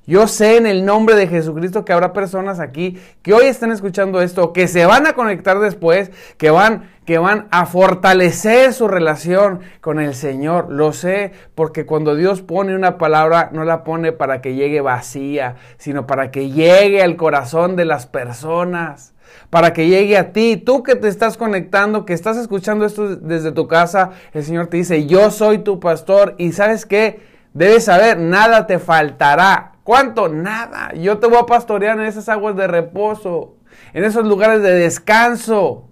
Yo 0.09 0.27
sé 0.27 0.57
en 0.57 0.67
el 0.67 0.87
nombre 0.87 1.17
de 1.17 1.27
Jesucristo 1.27 1.85
que 1.85 1.93
habrá 1.93 2.15
personas 2.15 2.61
aquí 2.61 2.99
que 3.21 3.35
hoy 3.35 3.45
están 3.45 3.73
escuchando 3.73 4.23
esto, 4.23 4.55
que 4.55 4.67
se 4.67 4.87
van 4.87 5.07
a 5.07 5.13
conectar 5.13 5.61
después, 5.61 6.11
que 6.39 6.49
van, 6.49 6.89
que 7.05 7.19
van 7.19 7.47
a 7.51 7.67
fortalecer 7.67 8.73
su 8.73 8.89
relación 8.89 9.61
con 9.83 10.01
el 10.01 10.15
Señor. 10.15 10.73
Lo 10.73 10.95
sé 10.95 11.33
porque 11.55 11.85
cuando 11.85 12.17
Dios 12.17 12.41
pone 12.41 12.75
una 12.75 12.97
palabra, 12.97 13.51
no 13.53 13.65
la 13.65 13.85
pone 13.85 14.13
para 14.13 14.41
que 14.41 14.55
llegue 14.55 14.81
vacía, 14.81 15.57
sino 15.77 16.07
para 16.07 16.31
que 16.31 16.49
llegue 16.49 17.03
al 17.03 17.17
corazón 17.17 17.77
de 17.77 17.85
las 17.85 18.07
personas 18.07 19.13
para 19.51 19.75
que 19.75 19.89
llegue 19.89 20.17
a 20.17 20.33
ti. 20.33 20.57
Tú 20.57 20.83
que 20.83 20.97
te 20.97 21.09
estás 21.09 21.37
conectando, 21.37 22.07
que 22.07 22.15
estás 22.15 22.39
escuchando 22.39 22.87
esto 22.87 23.15
desde 23.17 23.53
tu 23.53 23.69
casa, 23.69 24.13
el 24.33 24.43
Señor 24.43 24.69
te 24.69 24.79
dice, 24.79 25.05
yo 25.05 25.31
soy 25.31 25.59
tu 25.59 25.81
pastor 25.81 26.35
y 26.39 26.53
sabes 26.53 26.87
qué, 26.87 27.21
debes 27.53 27.85
saber, 27.85 28.19
nada 28.19 28.67
te 28.67 28.79
faltará. 28.79 29.75
¿Cuánto? 29.89 30.29
Nada. 30.29 30.93
Yo 30.93 31.17
te 31.17 31.27
voy 31.27 31.39
a 31.39 31.47
pastorear 31.47 31.99
en 31.99 32.05
esas 32.05 32.29
aguas 32.29 32.55
de 32.55 32.67
reposo, 32.67 33.55
en 33.95 34.05
esos 34.05 34.27
lugares 34.27 34.61
de 34.61 34.73
descanso. 34.73 35.89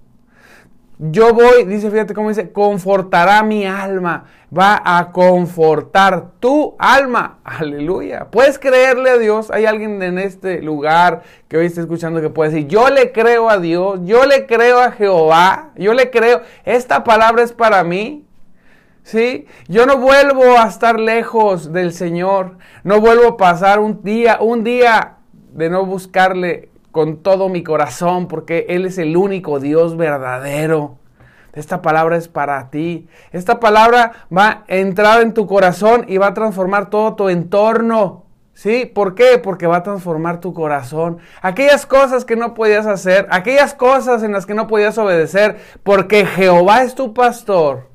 Yo 0.99 1.33
voy, 1.33 1.65
dice, 1.65 1.91
fíjate 1.91 2.13
cómo 2.13 2.29
dice, 2.29 2.53
confortará 2.53 3.43
mi 3.43 3.65
alma. 3.65 4.27
Va 4.55 4.83
a 4.85 5.13
confortar 5.13 6.33
tu 6.41 6.77
alma. 6.79 7.39
Aleluya. 7.43 8.27
¿Puedes 8.31 8.59
creerle 8.59 9.09
a 9.09 9.17
Dios? 9.17 9.51
Hay 9.51 9.65
alguien 9.65 10.03
en 10.03 10.19
este 10.19 10.61
lugar 10.61 11.23
que 11.49 11.57
hoy 11.57 11.65
está 11.65 11.81
escuchando 11.81 12.21
que 12.21 12.29
puede 12.29 12.51
decir, 12.51 12.69
yo 12.69 12.91
le 12.91 13.13
creo 13.13 13.49
a 13.49 13.57
Dios, 13.57 14.01
yo 14.05 14.27
le 14.27 14.45
creo 14.45 14.79
a 14.79 14.93
Jehová, 14.93 15.71
yo 15.75 15.95
le 15.95 16.11
creo, 16.11 16.43
esta 16.67 17.03
palabra 17.03 17.43
es 17.43 17.55
para 17.55 17.83
mí. 17.83 18.26
¿Sí? 19.07 19.47
Yo 19.69 19.87
no 19.87 19.99
vuelvo 19.99 20.59
a 20.59 20.67
estar 20.67 20.99
lejos 20.99 21.73
del 21.73 21.93
Señor. 21.93 22.59
No 22.83 23.01
vuelvo 23.01 23.29
a 23.29 23.37
pasar 23.37 23.79
un 23.79 24.03
día, 24.03 24.39
un 24.41 24.65
día 24.65 25.19
de 25.53 25.71
no 25.71 25.87
buscarle 25.87 26.71
con 26.91 27.19
todo 27.23 27.49
mi 27.49 27.63
corazón, 27.63 28.27
porque 28.27 28.67
Él 28.69 28.85
es 28.85 28.99
el 28.99 29.17
único 29.17 29.61
Dios 29.61 29.97
verdadero. 29.97 30.97
Esta 31.53 31.83
palabra 31.83 32.17
es 32.17 32.27
para 32.27 32.69
ti. 32.71 33.07
Esta 33.31 33.61
palabra 33.61 34.27
va 34.37 34.65
a 34.69 34.75
entrar 34.75 35.23
en 35.23 35.35
tu 35.35 35.47
corazón 35.47 36.05
y 36.09 36.17
va 36.19 36.27
a 36.27 36.35
transformar 36.35 36.91
todo 36.91 37.15
tu 37.15 37.29
entorno. 37.29 38.25
¿Sí? 38.55 38.91
¿Por 38.93 39.15
qué? 39.15 39.39
Porque 39.39 39.69
va 39.69 39.77
a 39.77 39.83
transformar 39.85 40.41
tu 40.41 40.53
corazón. 40.53 41.19
Aquellas 41.43 41.87
cosas 41.87 42.25
que 42.25 42.35
no 42.35 42.55
podías 42.55 42.87
hacer, 42.87 43.29
aquellas 43.31 43.73
cosas 43.73 44.25
en 44.25 44.33
las 44.33 44.47
que 44.47 44.55
no 44.55 44.67
podías 44.67 44.99
obedecer, 44.99 45.59
porque 45.85 46.27
Jehová 46.27 46.83
es 46.83 46.97
tu 46.97 47.15
pastor 47.15 47.95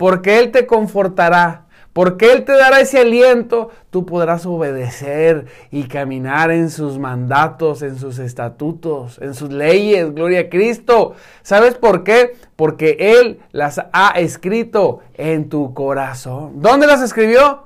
porque 0.00 0.38
Él 0.38 0.50
te 0.50 0.66
confortará, 0.66 1.66
porque 1.92 2.32
Él 2.32 2.46
te 2.46 2.52
dará 2.52 2.80
ese 2.80 3.00
aliento, 3.00 3.68
tú 3.90 4.06
podrás 4.06 4.46
obedecer 4.46 5.44
y 5.70 5.88
caminar 5.88 6.50
en 6.50 6.70
sus 6.70 6.98
mandatos, 6.98 7.82
en 7.82 7.98
sus 7.98 8.18
estatutos, 8.18 9.18
en 9.20 9.34
sus 9.34 9.50
leyes. 9.50 10.14
Gloria 10.14 10.40
a 10.40 10.48
Cristo. 10.48 11.16
¿Sabes 11.42 11.74
por 11.74 12.02
qué? 12.02 12.34
Porque 12.56 12.96
Él 12.98 13.40
las 13.52 13.78
ha 13.92 14.12
escrito 14.16 15.00
en 15.18 15.50
tu 15.50 15.74
corazón. 15.74 16.62
¿Dónde 16.62 16.86
las 16.86 17.02
escribió? 17.02 17.64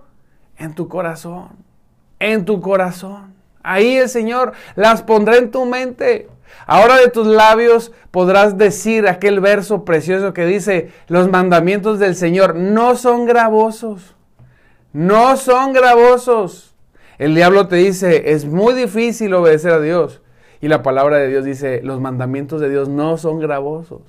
En 0.59 0.75
tu 0.75 0.89
corazón. 0.89 1.51
En 2.19 2.45
tu 2.45 2.61
corazón. 2.61 3.33
Ahí 3.63 3.97
el 3.97 4.09
Señor 4.09 4.55
las 4.75 5.03
pondrá 5.05 5.37
en 5.37 5.53
tu 5.53 5.67
mente. 5.67 6.29
Ahora 6.67 6.97
de 6.97 7.09
tus 7.09 7.27
labios 7.27 7.93
podrás 8.11 8.57
decir 8.57 9.07
aquel 9.09 9.41
verso 9.41 9.85
precioso 9.85 10.33
que 10.33 10.47
dice, 10.47 10.91
los 11.09 11.29
mandamientos 11.29 11.99
del 11.99 12.15
Señor 12.15 12.55
no 12.55 12.97
son 12.97 13.27
gravosos, 13.27 14.15
no 14.93 15.37
son 15.37 15.73
gravosos. 15.73 16.75
El 17.19 17.35
diablo 17.35 17.69
te 17.69 17.77
dice, 17.77 18.33
es 18.33 18.45
muy 18.45 18.75
difícil 18.75 19.35
obedecer 19.35 19.73
a 19.73 19.81
Dios. 19.81 20.23
Y 20.61 20.69
la 20.69 20.83
palabra 20.83 21.19
de 21.19 21.29
Dios 21.29 21.45
dice, 21.45 21.81
los 21.83 22.01
mandamientos 22.01 22.61
de 22.61 22.71
Dios 22.71 22.89
no 22.89 23.19
son 23.19 23.39
gravosos. 23.39 24.03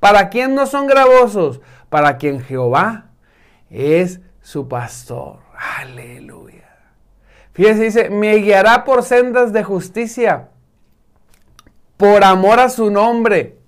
¿Para 0.00 0.30
quién 0.30 0.54
no 0.54 0.66
son 0.66 0.86
gravosos? 0.86 1.60
Para 1.88 2.16
quien 2.16 2.40
Jehová 2.40 3.10
es 3.70 4.20
su 4.40 4.68
pastor. 4.68 5.40
Aleluya. 5.78 6.68
Fíjese, 7.52 7.82
dice, 7.82 8.10
me 8.10 8.36
guiará 8.36 8.84
por 8.84 9.02
sendas 9.02 9.52
de 9.52 9.64
justicia 9.64 10.48
por 11.98 12.24
amor 12.24 12.60
a 12.60 12.70
su 12.70 12.90
nombre. 12.90 13.58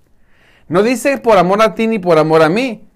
No 0.67 0.81
dice 0.81 1.19
por 1.19 1.37
amor 1.37 1.61
a 1.61 1.75
ti 1.75 1.85
ni 1.85 1.99
por 1.99 2.17
amor 2.17 2.41
a 2.41 2.49
mí. 2.49 2.87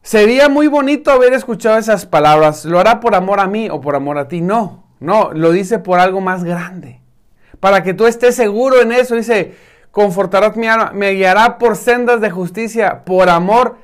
Sería 0.00 0.48
muy 0.48 0.68
bonito 0.68 1.10
haber 1.10 1.34
escuchado 1.34 1.76
esas 1.76 2.06
palabras. 2.06 2.64
¿Lo 2.64 2.78
hará 2.78 3.00
por 3.00 3.14
amor 3.14 3.40
a 3.40 3.48
mí 3.48 3.68
o 3.68 3.80
por 3.80 3.96
amor 3.96 4.16
a 4.16 4.28
ti? 4.28 4.40
No, 4.40 4.84
no, 5.00 5.32
lo 5.32 5.50
dice 5.50 5.80
por 5.80 5.98
algo 5.98 6.20
más 6.20 6.44
grande. 6.44 7.00
Para 7.58 7.82
que 7.82 7.94
tú 7.94 8.06
estés 8.06 8.36
seguro 8.36 8.80
en 8.80 8.92
eso, 8.92 9.16
dice, 9.16 9.54
confortarás 9.90 10.56
mi 10.56 10.68
alma, 10.68 10.92
me 10.94 11.10
guiará 11.10 11.58
por 11.58 11.76
sendas 11.76 12.20
de 12.20 12.30
justicia, 12.30 13.04
por 13.04 13.28
amor 13.28 13.78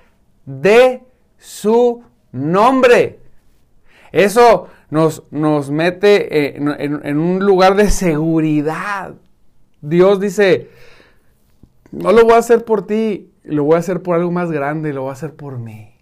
de 0.45 1.03
su 1.37 2.05
nombre. 2.31 3.19
Eso 4.13 4.69
nos, 4.91 5.25
nos 5.31 5.71
mete 5.71 6.53
eh, 6.53 6.57
en 6.57 7.19
un 7.19 7.41
lugar 7.41 7.75
de 7.75 7.91
seguridad. 7.91 9.15
Dios 9.81 10.21
dice, 10.21 10.71
no 11.91 12.13
lo 12.13 12.25
voy 12.25 12.35
a 12.35 12.39
hacer 12.39 12.65
por 12.65 12.87
ti, 12.87 13.33
lo 13.45 13.65
voy 13.65 13.77
a 13.77 13.79
hacer 13.79 14.03
por 14.03 14.17
algo 14.17 14.31
más 14.31 14.51
grande, 14.51 14.93
lo 14.93 15.03
voy 15.03 15.11
a 15.11 15.15
hacer 15.15 15.35
por 15.35 15.59
mí. 15.59 15.95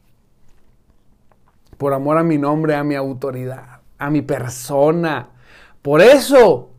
Por 1.77 1.95
amor 1.95 2.19
a 2.19 2.25
mi 2.25 2.39
nombre, 2.39 2.75
a 2.75 2.83
mi 2.85 2.97
autoridad, 2.97 3.81
a 3.99 4.11
mi 4.11 4.23
persona. 4.23 5.31
Por 5.81 6.01
eso, 6.01 6.71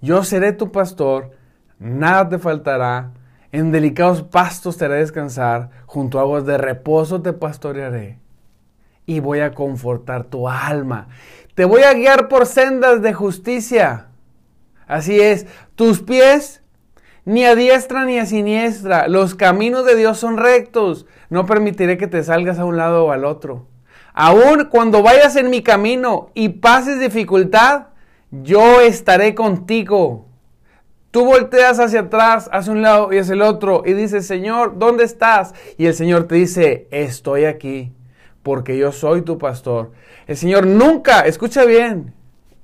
yo 0.00 0.24
seré 0.24 0.52
tu 0.52 0.72
pastor, 0.72 1.32
nada 1.78 2.28
te 2.28 2.38
faltará. 2.38 3.12
En 3.50 3.72
delicados 3.72 4.22
pastos 4.22 4.76
te 4.76 4.84
haré 4.84 4.96
descansar, 4.96 5.70
junto 5.86 6.18
a 6.18 6.22
aguas 6.22 6.44
de 6.44 6.58
reposo 6.58 7.22
te 7.22 7.32
pastorearé. 7.32 8.18
Y 9.06 9.20
voy 9.20 9.40
a 9.40 9.52
confortar 9.52 10.24
tu 10.24 10.48
alma. 10.48 11.08
Te 11.54 11.64
voy 11.64 11.82
a 11.82 11.94
guiar 11.94 12.28
por 12.28 12.44
sendas 12.44 13.00
de 13.00 13.14
justicia. 13.14 14.07
Así 14.88 15.20
es, 15.20 15.46
tus 15.76 16.00
pies 16.00 16.62
ni 17.28 17.44
a 17.44 17.54
diestra 17.54 18.06
ni 18.06 18.18
a 18.18 18.24
siniestra. 18.24 19.06
Los 19.06 19.34
caminos 19.34 19.84
de 19.84 19.96
Dios 19.96 20.16
son 20.18 20.38
rectos. 20.38 21.04
No 21.28 21.44
permitiré 21.44 21.98
que 21.98 22.06
te 22.06 22.24
salgas 22.24 22.58
a 22.58 22.64
un 22.64 22.78
lado 22.78 23.04
o 23.04 23.12
al 23.12 23.26
otro. 23.26 23.66
Aún 24.14 24.64
cuando 24.70 25.02
vayas 25.02 25.36
en 25.36 25.50
mi 25.50 25.62
camino 25.62 26.30
y 26.32 26.48
pases 26.48 26.98
dificultad, 26.98 27.88
yo 28.30 28.80
estaré 28.80 29.34
contigo. 29.34 30.26
Tú 31.10 31.26
volteas 31.26 31.78
hacia 31.80 32.00
atrás, 32.00 32.48
hacia 32.50 32.72
un 32.72 32.80
lado 32.80 33.12
y 33.12 33.18
hacia 33.18 33.34
el 33.34 33.42
otro 33.42 33.82
y 33.84 33.92
dices, 33.92 34.26
Señor, 34.26 34.78
¿dónde 34.78 35.04
estás? 35.04 35.54
Y 35.76 35.84
el 35.84 35.94
Señor 35.94 36.24
te 36.28 36.36
dice, 36.36 36.88
estoy 36.90 37.44
aquí, 37.44 37.92
porque 38.42 38.78
yo 38.78 38.90
soy 38.90 39.20
tu 39.20 39.36
pastor. 39.36 39.92
El 40.26 40.38
Señor 40.38 40.66
nunca, 40.66 41.20
escucha 41.20 41.66
bien, 41.66 42.14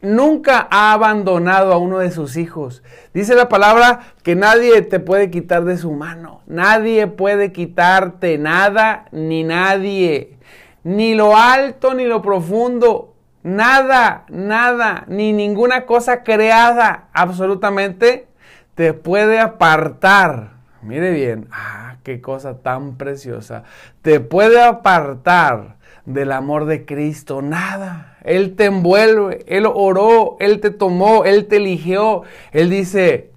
nunca 0.05 0.69
ha 0.71 0.93
abandonado 0.93 1.73
a 1.73 1.79
uno 1.79 1.99
de 1.99 2.11
sus 2.11 2.37
hijos. 2.37 2.83
Dice 3.13 3.35
la 3.35 3.49
palabra 3.49 4.01
que 4.23 4.37
nadie 4.37 4.83
te 4.83 5.01
puede 5.01 5.31
quitar 5.31 5.65
de 5.65 5.77
su 5.77 5.93
mano. 5.93 6.43
Nadie 6.47 7.07
puede 7.07 7.53
quitarte 7.53 8.39
nada 8.39 9.07
ni 9.11 9.43
nadie. 9.43 10.39
Ni 10.83 11.15
lo 11.15 11.37
alto 11.37 11.95
ni 11.95 12.05
lo 12.05 12.23
profundo. 12.23 13.15
Nada, 13.43 14.25
nada, 14.31 15.05
ni 15.07 15.35
ninguna 15.35 15.85
cosa 15.85 16.23
creada 16.23 17.09
absolutamente 17.13 18.29
te 18.75 18.95
puede 18.95 19.39
apartar. 19.39 20.55
Mire 20.83 21.11
bien, 21.13 21.49
ah, 21.53 21.97
qué 22.03 22.21
cosa 22.21 22.59
tan 22.59 22.97
preciosa. 22.97 23.65
Te 24.03 24.21
puede 24.21 24.63
apartar 24.63 25.77
del 26.05 26.33
amor 26.33 26.67
de 26.67 26.85
Cristo. 26.85 27.43
Nada. 27.43 28.14
Él 28.25 28.57
te 28.57 28.65
envuelve, 28.65 29.45
Él 29.47 29.67
oró, 29.67 30.37
Él 30.41 30.61
te 30.61 30.71
tomó, 30.71 31.25
Él 31.25 31.47
te 31.47 31.57
eligió. 31.57 32.23
Él 32.53 32.71
dice, 32.71 33.31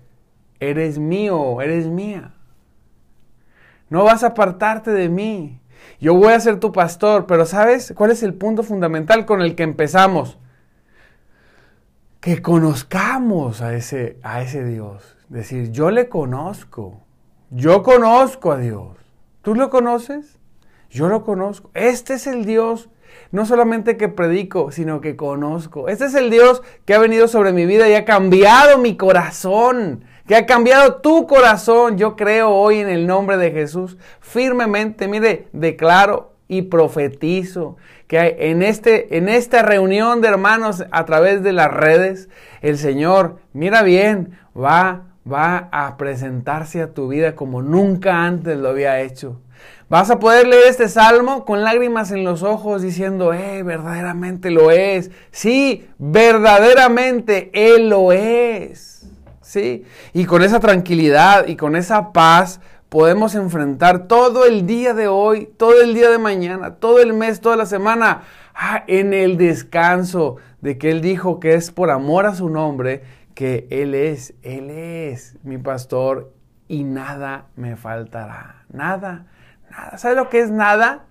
eres 0.59 0.97
mío, 0.97 1.61
eres 1.61 1.87
mía. 1.87 2.33
No 3.89 4.03
vas 4.03 4.23
a 4.23 4.27
apartarte 4.27 4.91
de 4.91 5.09
mí. 5.09 5.61
Yo 5.99 6.13
voy 6.13 6.33
a 6.33 6.39
ser 6.39 6.59
tu 6.59 6.71
pastor, 6.71 7.25
pero 7.25 7.45
¿sabes 7.45 7.93
cuál 7.95 8.11
es 8.11 8.23
el 8.23 8.33
punto 8.33 8.63
fundamental 8.63 9.25
con 9.25 9.41
el 9.41 9.55
que 9.55 9.63
empezamos? 9.63 10.37
Que 12.19 12.41
conozcamos 12.41 13.61
a 13.61 13.75
ese, 13.75 14.17
a 14.23 14.41
ese 14.41 14.63
Dios. 14.63 15.17
Decir, 15.29 15.71
yo 15.71 15.91
le 15.91 16.07
conozco. 16.07 17.01
Yo 17.49 17.83
conozco 17.83 18.51
a 18.51 18.57
Dios. 18.57 18.97
¿Tú 19.41 19.55
lo 19.55 19.69
conoces? 19.69 20.37
Yo 20.89 21.07
lo 21.07 21.23
conozco. 21.23 21.69
Este 21.73 22.15
es 22.15 22.27
el 22.27 22.45
Dios, 22.45 22.89
no 23.31 23.45
solamente 23.45 23.97
que 23.97 24.09
predico, 24.09 24.71
sino 24.71 25.01
que 25.01 25.15
conozco. 25.15 25.89
Este 25.89 26.05
es 26.05 26.15
el 26.15 26.29
Dios 26.29 26.63
que 26.85 26.93
ha 26.93 26.99
venido 26.99 27.27
sobre 27.27 27.53
mi 27.53 27.65
vida 27.65 27.89
y 27.89 27.93
ha 27.93 28.05
cambiado 28.05 28.77
mi 28.77 28.97
corazón, 28.97 30.03
que 30.27 30.35
ha 30.35 30.45
cambiado 30.45 30.95
tu 30.95 31.27
corazón. 31.27 31.97
Yo 31.97 32.15
creo 32.15 32.51
hoy 32.51 32.79
en 32.79 32.89
el 32.89 33.07
nombre 33.07 33.37
de 33.37 33.51
Jesús 33.51 33.97
firmemente. 34.19 35.07
Mire, 35.07 35.47
declaro 35.53 36.33
y 36.47 36.63
profetizo 36.63 37.77
que 38.07 38.37
en, 38.39 38.63
este, 38.63 39.17
en 39.17 39.29
esta 39.29 39.61
reunión 39.61 40.21
de 40.21 40.29
hermanos 40.29 40.85
a 40.91 41.05
través 41.05 41.43
de 41.43 41.53
las 41.53 41.71
redes, 41.71 42.29
el 42.61 42.77
Señor, 42.77 43.37
mira 43.53 43.83
bien, 43.83 44.37
va 44.55 45.07
va 45.31 45.69
a 45.71 45.97
presentarse 45.97 46.81
a 46.81 46.93
tu 46.93 47.09
vida 47.09 47.35
como 47.35 47.61
nunca 47.61 48.25
antes 48.25 48.57
lo 48.57 48.69
había 48.69 49.01
hecho. 49.01 49.41
Vas 49.89 50.09
a 50.09 50.19
poder 50.19 50.47
leer 50.47 50.67
este 50.67 50.89
salmo 50.89 51.45
con 51.45 51.63
lágrimas 51.63 52.11
en 52.11 52.25
los 52.25 52.43
ojos 52.43 52.81
diciendo, 52.81 53.33
eh, 53.33 53.63
verdaderamente 53.63 54.51
lo 54.51 54.69
es. 54.69 55.11
Sí, 55.31 55.87
verdaderamente 55.97 57.51
Él 57.53 57.89
lo 57.89 58.11
es. 58.11 59.09
Sí, 59.41 59.85
y 60.13 60.25
con 60.25 60.43
esa 60.43 60.59
tranquilidad 60.59 61.47
y 61.47 61.55
con 61.55 61.77
esa 61.77 62.11
paz 62.11 62.59
podemos 62.89 63.33
enfrentar 63.33 64.07
todo 64.07 64.45
el 64.45 64.67
día 64.67 64.93
de 64.93 65.07
hoy, 65.07 65.49
todo 65.55 65.81
el 65.81 65.93
día 65.93 66.09
de 66.09 66.17
mañana, 66.17 66.75
todo 66.75 66.99
el 66.99 67.13
mes, 67.13 67.39
toda 67.39 67.55
la 67.55 67.65
semana, 67.65 68.23
ah, 68.53 68.83
en 68.87 69.13
el 69.13 69.37
descanso 69.37 70.35
de 70.59 70.77
que 70.77 70.91
Él 70.91 70.99
dijo 70.99 71.39
que 71.39 71.53
es 71.53 71.71
por 71.71 71.91
amor 71.91 72.25
a 72.25 72.35
su 72.35 72.49
nombre 72.49 73.03
que 73.35 73.67
Él 73.69 73.93
es, 73.93 74.33
Él 74.41 74.69
es 74.69 75.37
mi 75.43 75.57
pastor 75.57 76.33
y 76.67 76.83
nada 76.83 77.45
me 77.55 77.77
faltará. 77.77 78.65
Nada, 78.73 79.27
nada. 79.69 79.97
¿Sabe 79.97 80.15
lo 80.15 80.29
que 80.29 80.39
es 80.39 80.51
nada? 80.51 81.05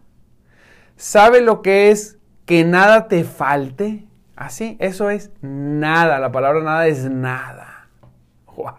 ¿Sabe 0.97 1.41
lo 1.41 1.63
que 1.63 1.91
es 1.91 2.19
que 2.45 2.65
nada 2.65 3.09
te 3.09 3.25
falte? 3.25 4.07
Así, 4.37 4.77
eso 4.81 5.11
es 5.11 5.31
nada. 5.41 6.19
La 6.19 6.33
palabra 6.33 6.63
nada 6.63 6.87
es 6.87 7.11
nada. 7.11 7.89
Wow. 8.57 8.73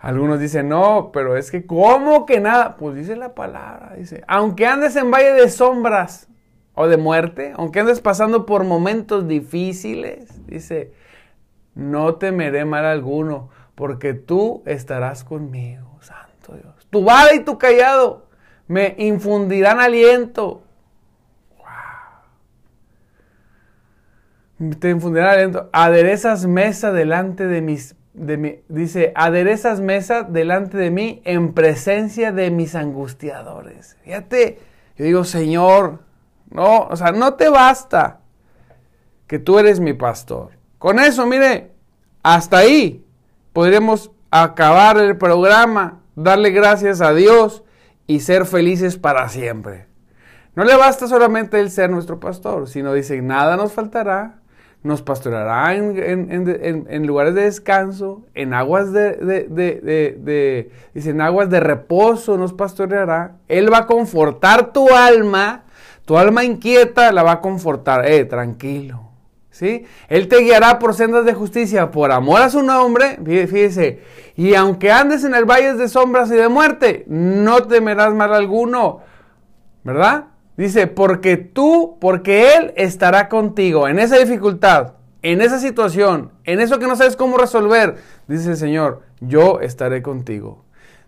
Algunos 0.00 0.38
dicen, 0.38 0.68
no, 0.68 1.10
pero 1.12 1.36
es 1.36 1.50
que, 1.50 1.66
¿cómo 1.66 2.24
que 2.24 2.40
nada? 2.40 2.76
Pues 2.76 2.94
dice 2.94 3.16
la 3.16 3.34
palabra, 3.34 3.94
dice, 3.96 4.22
aunque 4.28 4.66
andes 4.66 4.94
en 4.94 5.10
valle 5.10 5.32
de 5.32 5.48
sombras 5.48 6.28
o 6.74 6.86
de 6.86 6.96
muerte, 6.96 7.52
aunque 7.56 7.80
andes 7.80 8.00
pasando 8.00 8.46
por 8.46 8.62
momentos 8.62 9.26
difíciles, 9.26 10.46
dice, 10.46 10.92
no 11.74 12.14
temeré 12.14 12.64
mal 12.64 12.84
alguno, 12.84 13.48
porque 13.74 14.14
tú 14.14 14.62
estarás 14.66 15.24
conmigo, 15.24 15.98
Santo 16.00 16.54
Dios. 16.54 16.86
Tu 16.90 17.02
vara 17.02 17.34
y 17.34 17.40
tu 17.40 17.58
callado 17.58 18.27
me 18.68 18.94
infundirán 18.98 19.80
aliento. 19.80 20.62
Wow. 24.58 24.74
Te 24.78 24.90
infundirán 24.90 25.30
aliento. 25.30 25.68
Aderezas 25.72 26.46
mesa 26.46 26.92
delante 26.92 27.46
de 27.46 27.62
mis 27.62 27.96
de 28.18 28.36
mi, 28.36 28.60
dice, 28.68 29.12
aderezas 29.14 29.80
mesa 29.80 30.22
delante 30.22 30.76
de 30.76 30.90
mí 30.90 31.22
en 31.24 31.54
presencia 31.54 32.32
de 32.32 32.50
mis 32.50 32.74
angustiadores. 32.74 33.96
Fíjate, 34.02 34.58
yo 34.96 35.04
digo, 35.04 35.24
Señor, 35.24 36.00
no, 36.50 36.80
o 36.82 36.96
sea, 36.96 37.12
no 37.12 37.34
te 37.34 37.48
basta 37.48 38.20
que 39.26 39.38
tú 39.38 39.58
eres 39.58 39.78
mi 39.78 39.92
pastor. 39.92 40.50
Con 40.78 40.98
eso, 40.98 41.26
mire, 41.26 41.70
hasta 42.22 42.58
ahí 42.58 43.04
podremos 43.52 44.10
acabar 44.30 44.98
el 44.98 45.16
programa, 45.16 46.00
darle 46.16 46.50
gracias 46.50 47.00
a 47.00 47.12
Dios 47.12 47.62
y 48.08 48.20
ser 48.20 48.46
felices 48.46 48.96
para 48.96 49.28
siempre. 49.28 49.86
No 50.56 50.64
le 50.64 50.74
basta 50.76 51.06
solamente 51.06 51.60
el 51.60 51.70
ser 51.70 51.90
nuestro 51.90 52.18
pastor, 52.18 52.66
sino 52.66 52.92
dice, 52.92 53.22
nada 53.22 53.56
nos 53.56 53.72
faltará, 53.72 54.40
nos 54.82 55.02
pastoreará 55.02 55.74
en, 55.74 57.06
lugares 57.06 57.34
de 57.34 57.42
descanso, 57.42 58.24
en 58.34 58.54
aguas 58.54 58.92
de, 58.92 59.12
de, 59.12 60.70
en 60.94 61.20
aguas 61.20 61.50
de 61.50 61.60
reposo 61.60 62.36
nos 62.38 62.52
pastoreará. 62.52 63.36
Él 63.46 63.72
va 63.72 63.78
a 63.78 63.86
confortar 63.86 64.72
tu 64.72 64.88
alma, 64.88 65.64
tu 66.04 66.16
alma 66.16 66.42
inquieta 66.42 67.12
la 67.12 67.22
va 67.22 67.32
a 67.32 67.40
confortar. 67.40 68.10
Eh, 68.10 68.24
tranquilo, 68.24 69.07
Él 69.62 70.28
te 70.28 70.38
guiará 70.38 70.78
por 70.78 70.94
sendas 70.94 71.24
de 71.24 71.34
justicia 71.34 71.90
por 71.90 72.12
amor 72.12 72.42
a 72.42 72.50
su 72.50 72.62
nombre, 72.62 73.18
fíjese, 73.24 74.00
y 74.36 74.54
aunque 74.54 74.92
andes 74.92 75.24
en 75.24 75.34
el 75.34 75.44
valle 75.44 75.74
de 75.74 75.88
sombras 75.88 76.30
y 76.30 76.34
de 76.34 76.48
muerte, 76.48 77.04
no 77.08 77.62
temerás 77.64 78.14
mal 78.14 78.32
alguno, 78.32 79.00
¿verdad? 79.84 80.26
Dice, 80.56 80.86
porque 80.86 81.36
tú, 81.36 81.98
porque 82.00 82.56
Él 82.56 82.72
estará 82.76 83.28
contigo 83.28 83.88
en 83.88 83.98
esa 83.98 84.16
dificultad, 84.16 84.94
en 85.22 85.40
esa 85.40 85.58
situación, 85.58 86.30
en 86.44 86.60
eso 86.60 86.78
que 86.78 86.86
no 86.86 86.96
sabes 86.96 87.16
cómo 87.16 87.36
resolver, 87.36 87.96
dice 88.26 88.50
el 88.50 88.56
Señor, 88.56 89.02
yo 89.20 89.60
estaré 89.60 90.02
contigo. 90.02 90.64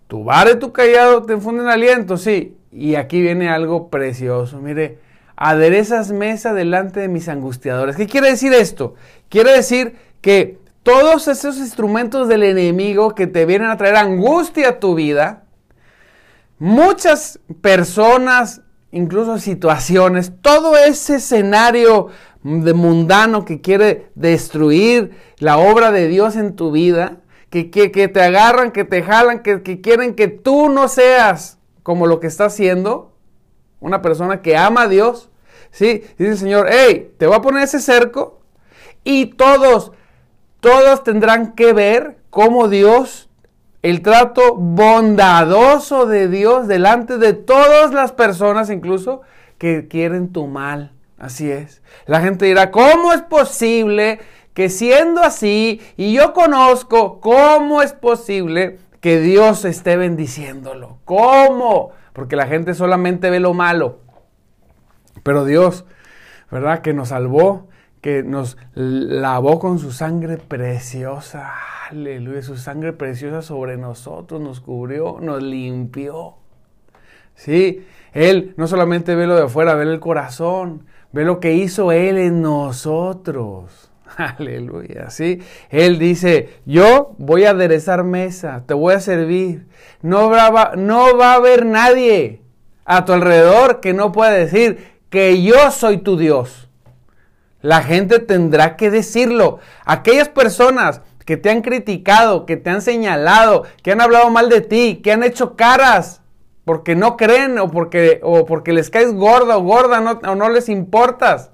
Tu 0.06 0.24
vara 0.24 0.50
y 0.50 0.58
tu 0.58 0.72
callado 0.72 1.22
te 1.22 1.34
infunden 1.34 1.68
aliento, 1.68 2.16
sí. 2.16 2.56
Y 2.72 2.96
aquí 2.96 3.20
viene 3.20 3.48
algo 3.48 3.90
precioso, 3.90 4.60
mire, 4.60 4.98
aderezas 5.40 6.12
mesa 6.12 6.53
delante 6.53 7.00
de 7.00 7.09
mis 7.09 7.26
angustiadores. 7.26 7.96
¿Qué 7.96 8.07
quiere 8.07 8.29
decir 8.29 8.53
esto? 8.53 8.94
Quiere 9.31 9.53
decir 9.53 9.96
que 10.20 10.59
todos 10.83 11.29
esos 11.29 11.57
instrumentos 11.57 12.29
del 12.29 12.42
enemigo 12.42 13.14
que 13.14 13.26
te 13.26 13.46
vienen 13.46 13.70
a 13.70 13.79
traer 13.79 13.96
angustia 13.96 14.68
a 14.68 14.79
tu 14.81 14.94
vida, 14.94 15.44
muchas 16.59 17.40
personas, 17.62 18.61
incluso 18.92 19.38
situaciones, 19.38 20.31
todo 20.42 20.76
ese 20.76 21.16
escenario 21.16 22.09
de 22.42 22.74
mundano 22.74 23.46
que 23.46 23.62
quiere 23.62 24.11
destruir 24.14 25.16
la 25.38 25.57
obra 25.57 25.90
de 25.90 26.07
Dios 26.09 26.37
en 26.37 26.55
tu 26.55 26.70
vida, 26.70 27.16
que, 27.48 27.70
que, 27.70 27.88
te 27.88 28.20
agarran, 28.22 28.72
que 28.72 28.85
te 28.85 29.03
jalan, 29.03 29.42
que, 29.42 29.62
que 29.62 29.81
quieren 29.81 30.14
que 30.14 30.29
tú 30.29 30.68
no 30.68 30.87
seas 30.87 31.59
como 31.83 32.07
lo 32.07 32.20
que 32.20 32.26
está 32.26 32.44
haciendo, 32.44 33.16
una 33.81 34.03
persona 34.03 34.42
que 34.42 34.59
ama 34.59 34.83
a 34.83 34.88
Dios, 34.88 35.29
¿sí? 35.70 36.04
Dice 36.18 36.30
el 36.30 36.38
Señor, 36.38 36.68
hey, 36.70 37.12
te 37.18 37.26
voy 37.26 37.37
a 37.37 37.42
poner 37.42 37.64
ese 37.64 37.80
cerco 37.80 38.40
y 39.04 39.26
todos, 39.26 39.92
todos 40.61 41.04
tendrán 41.04 41.52
que 41.52 41.72
ver 41.72 42.18
cómo 42.30 42.68
Dios 42.68 43.28
el 43.83 44.02
trato 44.02 44.54
bondadoso 44.56 46.06
de 46.06 46.28
Dios 46.28 46.68
delante 46.68 47.16
de 47.16 47.33
todas 47.33 47.92
las 47.94 48.12
personas, 48.12 48.68
incluso 48.68 49.22
que 49.59 49.88
quieren 49.88 50.33
tu 50.33 50.46
mal. 50.46 50.92
Así 51.18 51.50
es. 51.50 51.83
La 52.06 52.20
gente 52.20 52.46
dirá, 52.46 52.70
¿cómo 52.70 53.12
es 53.12 53.22
posible 53.22 54.20
que 54.54 54.68
siendo 54.68 55.22
así, 55.22 55.80
y 55.96 56.12
yo 56.12 56.33
conozco, 56.33 57.20
¿cómo 57.20 57.83
es 57.83 57.92
posible 57.92 58.78
que 59.00 59.20
Dios 59.20 59.64
esté 59.64 59.96
bendiciéndolo? 59.96 60.98
¿Cómo? 61.04 61.92
Porque 62.12 62.37
la 62.37 62.46
gente 62.46 62.74
solamente 62.74 63.30
ve 63.30 63.40
lo 63.40 63.54
malo. 63.54 64.00
Pero 65.22 65.44
Dios, 65.44 65.85
¿verdad? 66.50 66.80
Que 66.80 66.94
nos 66.94 67.09
salvó, 67.09 67.68
que 68.00 68.22
nos 68.22 68.56
lavó 68.74 69.59
con 69.59 69.78
su 69.78 69.92
sangre 69.92 70.37
preciosa. 70.38 71.52
Aleluya, 71.90 72.42
su 72.42 72.56
sangre 72.56 72.92
preciosa 72.92 73.42
sobre 73.42 73.76
nosotros 73.76 74.40
nos 74.40 74.61
cubrió, 74.61 75.18
nos 75.20 75.42
limpió. 75.42 76.35
Sí, 77.35 77.87
Él 78.12 78.54
no 78.56 78.66
solamente 78.66 79.14
ve 79.14 79.26
lo 79.26 79.35
de 79.35 79.44
afuera, 79.44 79.74
ve 79.74 79.85
el 79.85 80.00
corazón, 80.00 80.87
ve 81.12 81.24
lo 81.24 81.40
que 81.40 81.54
hizo 81.54 81.92
Él 81.92 82.18
en 82.18 82.42
nosotros. 82.42 83.90
Aleluya, 84.16 85.11
sí. 85.11 85.40
Él 85.70 85.98
dice, 85.98 86.61
yo 86.66 87.14
voy 87.18 87.44
a 87.44 87.50
aderezar 87.50 88.04
mesa, 88.04 88.64
te 88.66 88.74
voy 88.74 88.94
a 88.94 89.00
servir. 89.00 89.66
No 90.02 90.30
va, 90.30 90.72
no 90.76 91.16
va 91.16 91.33
a 91.33 91.37
haber 91.37 91.66
nadie 91.66 92.42
a 92.85 93.04
tu 93.04 93.12
alrededor 93.12 93.80
que 93.80 93.92
no 93.92 94.12
pueda 94.12 94.33
decir 94.33 94.99
que 95.11 95.42
yo 95.42 95.70
soy 95.70 95.99
tu 95.99 96.16
Dios. 96.16 96.68
La 97.61 97.83
gente 97.83 98.20
tendrá 98.20 98.77
que 98.77 98.90
decirlo. 98.90 99.59
Aquellas 99.85 100.29
personas 100.29 101.03
que 101.27 101.37
te 101.37 101.51
han 101.51 101.61
criticado, 101.61 102.46
que 102.46 102.57
te 102.57 102.70
han 102.70 102.81
señalado, 102.81 103.64
que 103.83 103.92
han 103.92 104.01
hablado 104.01 104.31
mal 104.31 104.49
de 104.49 104.62
ti, 104.62 105.01
que 105.03 105.12
han 105.12 105.23
hecho 105.23 105.57
caras 105.57 106.23
porque 106.64 106.94
no 106.94 107.16
creen 107.16 107.59
o 107.59 107.70
porque, 107.70 108.20
o 108.23 108.46
porque 108.46 108.73
les 108.73 108.90
caes 108.90 109.12
gorda 109.12 109.59
o 109.59 109.62
gorda 109.62 110.20
o 110.29 110.35
no 110.35 110.49
les 110.49 110.68
importas, 110.68 111.51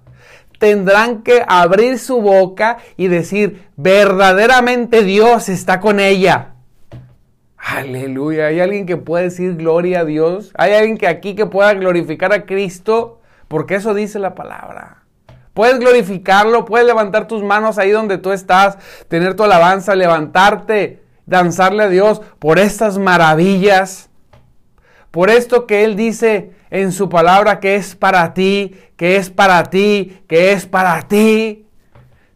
tendrán 0.58 1.22
que 1.22 1.44
abrir 1.46 1.98
su 1.98 2.20
boca 2.20 2.78
y 2.96 3.08
decir, 3.08 3.66
verdaderamente 3.76 5.02
Dios 5.02 5.48
está 5.48 5.80
con 5.80 6.00
ella. 6.00 6.54
Aleluya. 7.56 8.46
¿Hay 8.46 8.60
alguien 8.60 8.86
que 8.86 8.96
pueda 8.96 9.24
decir 9.24 9.56
gloria 9.56 10.00
a 10.00 10.04
Dios? 10.04 10.52
¿Hay 10.56 10.72
alguien 10.72 10.98
que 10.98 11.08
aquí 11.08 11.34
que 11.34 11.46
pueda 11.46 11.74
glorificar 11.74 12.32
a 12.32 12.46
Cristo? 12.46 13.20
Porque 13.48 13.76
eso 13.76 13.94
dice 13.94 14.18
la 14.18 14.34
palabra. 14.34 15.02
Puedes 15.54 15.78
glorificarlo, 15.78 16.64
puedes 16.64 16.86
levantar 16.86 17.26
tus 17.26 17.42
manos 17.42 17.78
ahí 17.78 17.90
donde 17.90 18.18
tú 18.18 18.32
estás, 18.32 18.76
tener 19.08 19.34
tu 19.34 19.44
alabanza, 19.44 19.94
levantarte, 19.94 21.02
danzarle 21.24 21.84
a 21.84 21.88
Dios 21.88 22.20
por 22.38 22.58
estas 22.58 22.98
maravillas, 22.98 24.10
por 25.10 25.30
esto 25.30 25.66
que 25.66 25.84
Él 25.84 25.96
dice 25.96 26.52
en 26.70 26.92
su 26.92 27.08
palabra 27.08 27.58
que 27.60 27.76
es 27.76 27.94
para 27.94 28.34
ti, 28.34 28.76
que 28.96 29.16
es 29.16 29.30
para 29.30 29.64
ti, 29.64 30.22
que 30.28 30.52
es 30.52 30.66
para 30.66 31.02
ti. 31.02 31.65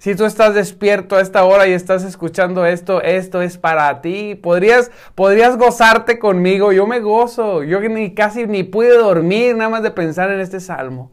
Si 0.00 0.14
tú 0.14 0.24
estás 0.24 0.54
despierto 0.54 1.16
a 1.16 1.20
esta 1.20 1.44
hora 1.44 1.68
y 1.68 1.72
estás 1.72 2.04
escuchando 2.04 2.64
esto, 2.64 3.02
esto 3.02 3.42
es 3.42 3.58
para 3.58 4.00
ti. 4.00 4.34
Podrías, 4.34 4.90
podrías 5.14 5.58
gozarte 5.58 6.18
conmigo. 6.18 6.72
Yo 6.72 6.86
me 6.86 7.00
gozo. 7.00 7.62
Yo 7.64 7.80
ni 7.82 8.14
casi 8.14 8.46
ni 8.46 8.62
pude 8.62 8.96
dormir 8.96 9.56
nada 9.56 9.68
más 9.68 9.82
de 9.82 9.90
pensar 9.90 10.30
en 10.30 10.40
este 10.40 10.58
salmo. 10.58 11.10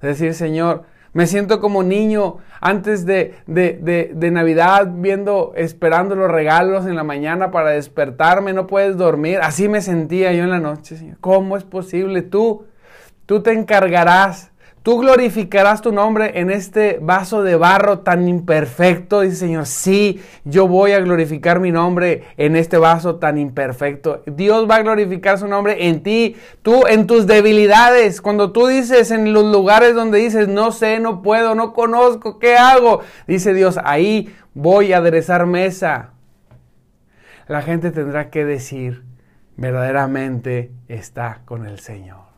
Decir, 0.00 0.34
Señor, 0.34 0.82
me 1.12 1.28
siento 1.28 1.60
como 1.60 1.84
niño 1.84 2.38
antes 2.60 3.06
de, 3.06 3.36
de, 3.46 4.30
Navidad, 4.32 4.88
viendo, 4.92 5.52
esperando 5.54 6.16
los 6.16 6.32
regalos 6.32 6.86
en 6.86 6.96
la 6.96 7.04
mañana 7.04 7.52
para 7.52 7.70
despertarme, 7.70 8.52
no 8.52 8.66
puedes 8.66 8.96
dormir. 8.96 9.38
Así 9.40 9.68
me 9.68 9.82
sentía 9.82 10.32
yo 10.32 10.42
en 10.42 10.50
la 10.50 10.58
noche, 10.58 10.96
Señor. 10.96 11.18
¿Cómo 11.20 11.56
es 11.56 11.62
posible? 11.62 12.22
Tú, 12.22 12.64
tú 13.26 13.40
te 13.40 13.52
encargarás 13.52 14.49
Tú 14.82 14.98
glorificarás 14.98 15.82
tu 15.82 15.92
nombre 15.92 16.40
en 16.40 16.50
este 16.50 16.98
vaso 17.02 17.42
de 17.42 17.54
barro 17.54 17.98
tan 17.98 18.26
imperfecto. 18.26 19.20
Dice 19.20 19.36
Señor, 19.36 19.66
sí, 19.66 20.22
yo 20.44 20.68
voy 20.68 20.92
a 20.92 21.00
glorificar 21.00 21.60
mi 21.60 21.70
nombre 21.70 22.24
en 22.38 22.56
este 22.56 22.78
vaso 22.78 23.16
tan 23.16 23.36
imperfecto. 23.36 24.22
Dios 24.24 24.68
va 24.70 24.76
a 24.76 24.82
glorificar 24.82 25.38
su 25.38 25.48
nombre 25.48 25.86
en 25.88 26.02
ti, 26.02 26.34
tú 26.62 26.86
en 26.86 27.06
tus 27.06 27.26
debilidades. 27.26 28.22
Cuando 28.22 28.52
tú 28.52 28.68
dices 28.68 29.10
en 29.10 29.34
los 29.34 29.44
lugares 29.44 29.94
donde 29.94 30.18
dices, 30.18 30.48
no 30.48 30.72
sé, 30.72 30.98
no 30.98 31.20
puedo, 31.20 31.54
no 31.54 31.74
conozco, 31.74 32.38
¿qué 32.38 32.56
hago? 32.56 33.02
Dice 33.26 33.52
Dios, 33.52 33.78
ahí 33.84 34.34
voy 34.54 34.94
a 34.94 34.98
aderezar 34.98 35.44
mesa. 35.44 36.12
La 37.48 37.60
gente 37.60 37.90
tendrá 37.90 38.30
que 38.30 38.46
decir, 38.46 39.04
verdaderamente 39.58 40.70
está 40.88 41.42
con 41.44 41.66
el 41.66 41.80
Señor. 41.80 42.29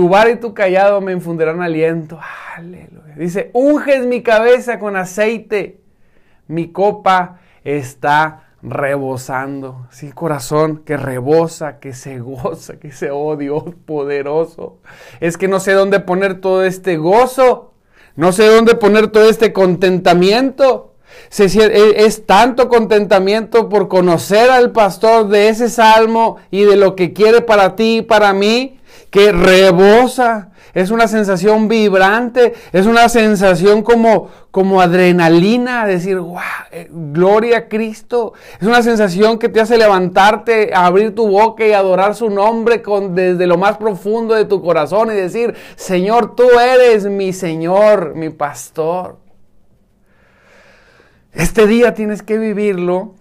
Tu 0.00 0.08
bar 0.08 0.30
y 0.30 0.36
tu 0.36 0.54
callado 0.54 1.02
me 1.02 1.12
infundirán 1.12 1.60
aliento. 1.60 2.18
Dice, 3.16 3.50
unges 3.52 4.06
mi 4.06 4.22
cabeza 4.22 4.78
con 4.78 4.96
aceite. 4.96 5.82
Mi 6.48 6.72
copa 6.72 7.40
está 7.64 8.44
rebosando. 8.62 9.86
Sí, 9.90 10.10
corazón 10.10 10.84
que 10.86 10.96
rebosa, 10.96 11.80
que 11.80 11.92
se 11.92 12.18
goza, 12.18 12.78
que 12.78 12.92
se 12.92 13.10
oh 13.10 13.36
Dios 13.36 13.62
poderoso. 13.84 14.78
Es 15.20 15.36
que 15.36 15.48
no 15.48 15.60
sé 15.60 15.72
dónde 15.72 16.00
poner 16.00 16.40
todo 16.40 16.64
este 16.64 16.96
gozo. 16.96 17.74
No 18.16 18.32
sé 18.32 18.46
dónde 18.46 18.76
poner 18.76 19.08
todo 19.08 19.28
este 19.28 19.52
contentamiento. 19.52 20.94
E, 21.38 21.94
es 22.06 22.24
tanto 22.24 22.70
contentamiento 22.70 23.68
por 23.68 23.88
conocer 23.88 24.48
al 24.50 24.72
pastor 24.72 25.28
de 25.28 25.50
ese 25.50 25.68
salmo 25.68 26.38
y 26.50 26.64
de 26.64 26.76
lo 26.76 26.96
que 26.96 27.12
quiere 27.12 27.42
para 27.42 27.76
ti 27.76 27.98
y 27.98 28.02
para 28.02 28.32
mí 28.32 28.79
que 29.10 29.32
rebosa, 29.32 30.50
es 30.72 30.90
una 30.90 31.08
sensación 31.08 31.66
vibrante, 31.66 32.54
es 32.72 32.86
una 32.86 33.08
sensación 33.08 33.82
como, 33.82 34.28
como 34.52 34.80
adrenalina, 34.80 35.84
decir, 35.84 36.18
wow, 36.18 36.40
eh, 36.70 36.88
gloria 36.90 37.58
a 37.58 37.68
Cristo. 37.68 38.34
Es 38.60 38.66
una 38.66 38.82
sensación 38.82 39.38
que 39.38 39.48
te 39.48 39.60
hace 39.60 39.76
levantarte, 39.76 40.70
abrir 40.72 41.14
tu 41.14 41.28
boca 41.28 41.66
y 41.66 41.72
adorar 41.72 42.14
su 42.14 42.30
nombre 42.30 42.82
desde 43.10 43.46
lo 43.48 43.58
más 43.58 43.78
profundo 43.78 44.34
de 44.34 44.44
tu 44.44 44.62
corazón 44.62 45.10
y 45.10 45.14
decir, 45.14 45.54
Señor, 45.74 46.36
tú 46.36 46.48
eres 46.60 47.06
mi 47.06 47.32
Señor, 47.32 48.14
mi 48.14 48.30
pastor. 48.30 49.18
Este 51.32 51.66
día 51.66 51.94
tienes 51.94 52.22
que 52.22 52.38
vivirlo 52.38 53.14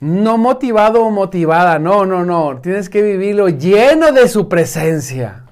no 0.00 0.36
motivado 0.38 1.04
o 1.04 1.10
motivada, 1.10 1.78
no, 1.78 2.04
no, 2.04 2.24
no. 2.24 2.60
Tienes 2.60 2.88
que 2.88 3.02
vivirlo 3.02 3.48
lleno 3.48 4.12
de 4.12 4.28
su 4.28 4.48
presencia. 4.48 5.44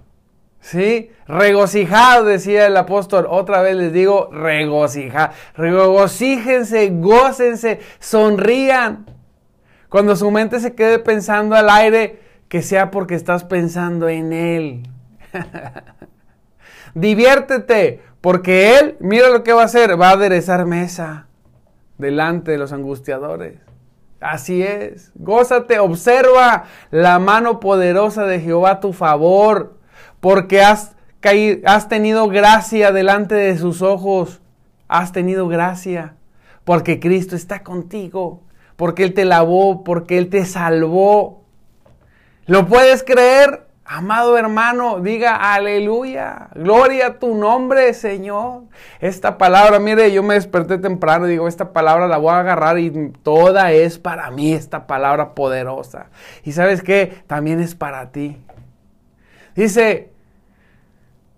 ¿Sí? 0.61 1.11
Regocijado, 1.27 2.25
decía 2.25 2.67
el 2.67 2.77
apóstol. 2.77 3.27
Otra 3.29 3.63
vez 3.63 3.77
les 3.77 3.93
digo, 3.93 4.31
regocijado. 4.33 5.33
Regocíjense, 5.57 6.91
gócense, 6.91 7.81
sonrían. 7.99 9.07
Cuando 9.89 10.17
su 10.17 10.31
mente 10.31 10.61
se 10.61 10.75
quede 10.75 10.99
pensando 10.99 11.55
al 11.55 11.71
aire, 11.71 12.21
que 12.49 12.63
sea 12.63 12.91
porque 12.91 13.15
estás 13.15 13.45
pensando 13.45 14.09
en 14.09 14.33
Él. 14.33 14.89
Diviértete, 16.95 18.03
porque 18.21 18.79
Él, 18.79 18.97
mira 19.01 19.29
lo 19.29 19.43
que 19.43 19.53
va 19.53 19.63
a 19.63 19.67
hacer, 19.67 20.01
va 20.01 20.11
a 20.11 20.13
aderezar 20.13 20.65
mesa 20.67 21.27
delante 21.99 22.53
de 22.53 22.59
los 22.59 22.73
angustiadores. 22.73 23.59
Así 24.25 24.63
es. 24.63 25.13
Gózate, 25.17 25.79
observa 25.79 26.65
la 26.91 27.19
mano 27.19 27.61
poderosa 27.61 28.25
de 28.25 28.41
Jehová 28.41 28.71
a 28.71 28.81
tu 28.81 28.95
favor, 28.95 29.77
porque 30.21 30.63
has, 30.63 30.97
caído, 31.21 31.61
has 31.67 31.91
tenido 31.91 32.27
gracia 32.29 32.91
delante 32.91 33.35
de 33.35 33.59
sus 33.59 33.83
ojos. 33.83 34.41
Has 34.89 35.13
tenido 35.13 35.47
gracia, 35.47 36.15
porque 36.65 37.01
Cristo 37.01 37.37
está 37.37 37.63
contigo, 37.63 38.41
porque 38.77 39.05
Él 39.05 39.13
te 39.13 39.27
lavó, 39.27 39.85
porque 39.85 40.17
Él 40.17 40.31
te 40.31 40.47
salvó. 40.47 41.45
¿Lo 42.47 42.67
puedes 42.67 43.03
creer? 43.03 43.64
Amado 43.87 44.39
hermano, 44.39 45.01
diga 45.01 45.53
aleluya, 45.55 46.49
gloria 46.55 47.07
a 47.09 47.19
tu 47.19 47.35
nombre, 47.35 47.93
Señor. 47.93 48.63
Esta 48.99 49.37
palabra, 49.37 49.79
mire, 49.79 50.11
yo 50.11 50.23
me 50.23 50.35
desperté 50.35 50.79
temprano 50.79 51.27
y 51.27 51.33
digo, 51.33 51.47
esta 51.47 51.75
palabra 51.75 52.09
la 52.09 52.17
voy 52.17 52.31
a 52.31 52.39
agarrar 52.39 52.79
y 52.79 53.13
toda 53.23 53.73
es 53.73 53.99
para 53.99 54.31
mí, 54.31 54.55
esta 54.55 54.87
palabra 54.87 55.35
poderosa. 55.35 56.07
Y 56.45 56.53
sabes 56.53 56.83
qué, 56.83 57.23
también 57.27 57.61
es 57.61 57.75
para 57.75 58.11
ti. 58.11 58.43
Dice, 59.55 60.15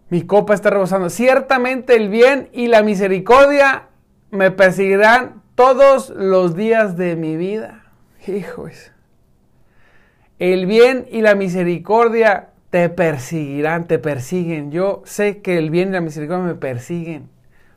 mi 0.08 0.22
copa 0.22 0.54
está 0.54 0.70
rebosando. 0.70 1.10
Ciertamente 1.10 1.96
el 1.96 2.08
bien 2.08 2.48
y 2.52 2.68
la 2.68 2.82
misericordia 2.82 3.88
me 4.30 4.52
perseguirán 4.52 5.42
todos 5.56 6.10
los 6.10 6.54
días 6.54 6.96
de 6.96 7.16
mi 7.16 7.36
vida. 7.36 7.86
Hijos. 8.28 8.92
El 10.38 10.66
bien 10.66 11.06
y 11.10 11.22
la 11.22 11.34
misericordia 11.34 12.50
te 12.70 12.88
perseguirán, 12.90 13.86
te 13.86 13.98
persiguen. 13.98 14.70
Yo 14.70 15.02
sé 15.06 15.38
que 15.40 15.56
el 15.56 15.70
bien 15.70 15.88
y 15.88 15.92
la 15.92 16.00
misericordia 16.02 16.44
me 16.44 16.54
persiguen. 16.54 17.30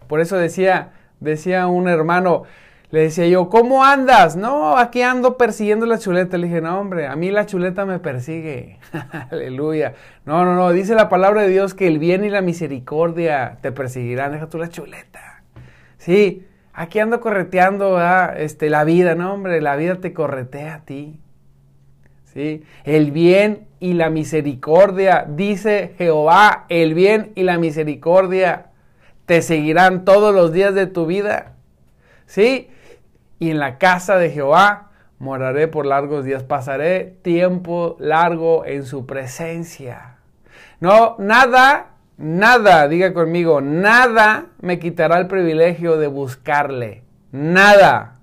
Por 0.08 0.20
eso 0.20 0.38
decía, 0.38 0.92
decía 1.20 1.68
un 1.68 1.88
hermano, 1.88 2.44
Le 2.92 3.02
decía 3.02 3.28
yo, 3.28 3.50
¿cómo 3.50 3.86
andas? 3.86 4.36
No, 4.36 4.76
aquí 4.76 5.04
ando 5.04 5.38
persiguiendo 5.38 5.86
la 5.86 6.00
chuleta. 6.00 6.40
Le 6.40 6.48
dije, 6.48 6.60
no, 6.60 6.80
hombre, 6.80 7.06
a 7.06 7.16
mí 7.16 7.30
la 7.30 7.46
chuleta 7.46 7.86
me 7.86 8.00
persigue. 8.00 8.80
Aleluya. 9.32 9.94
No, 10.26 10.44
no, 10.44 10.56
no. 10.56 10.72
Dice 10.72 10.96
la 10.96 11.08
palabra 11.08 11.44
de 11.44 11.50
Dios 11.50 11.76
que 11.76 11.88
el 11.88 12.00
bien 12.00 12.26
y 12.26 12.30
la 12.30 12.42
misericordia 12.42 13.60
te 13.62 13.72
perseguirán. 13.72 14.32
Deja 14.32 14.48
tú 14.48 14.58
la 14.58 14.70
chuleta. 14.70 15.44
Sí, 16.00 16.48
aquí 16.74 16.98
ando 16.98 17.22
correteando 17.22 18.00
este, 18.36 18.72
la 18.72 18.84
vida. 18.86 19.14
No, 19.14 19.34
hombre, 19.36 19.62
la 19.62 19.76
vida 19.76 19.96
te 19.96 20.12
corretea 20.12 20.74
a 20.76 20.80
ti. 20.82 21.20
El 22.36 23.12
bien 23.12 23.68
y 23.80 23.94
la 23.94 24.10
misericordia, 24.10 25.26
dice 25.28 25.94
Jehová, 25.98 26.66
el 26.70 26.94
bien 26.94 27.32
y 27.36 27.44
la 27.44 27.58
misericordia 27.58 28.68
te 29.26 29.42
seguirán 29.42 30.06
todos 30.06 30.34
los 30.34 30.52
días 30.52 30.74
de 30.74 30.88
tu 30.88 31.06
vida. 31.06 31.54
¿Sí? 32.26 32.70
y 33.40 33.50
en 33.50 33.60
la 33.60 33.78
casa 33.78 34.18
de 34.18 34.30
Jehová 34.30 34.90
moraré 35.18 35.68
por 35.68 35.86
largos 35.86 36.26
días, 36.26 36.44
pasaré 36.44 37.18
tiempo 37.22 37.98
largo 38.00 38.66
en 38.66 38.86
su 38.86 39.06
presencia. 39.06 40.18
No, 40.80 41.16
nada, 41.20 41.92
nada, 42.18 42.88
diga 42.88 43.14
conmigo, 43.14 43.62
nada 43.62 44.48
me 44.62 44.80
quitará 44.80 45.18
el 45.18 45.28
privilegio 45.28 45.98
de 45.98 46.08
buscarle. 46.08 47.04
Nada. 47.32 48.19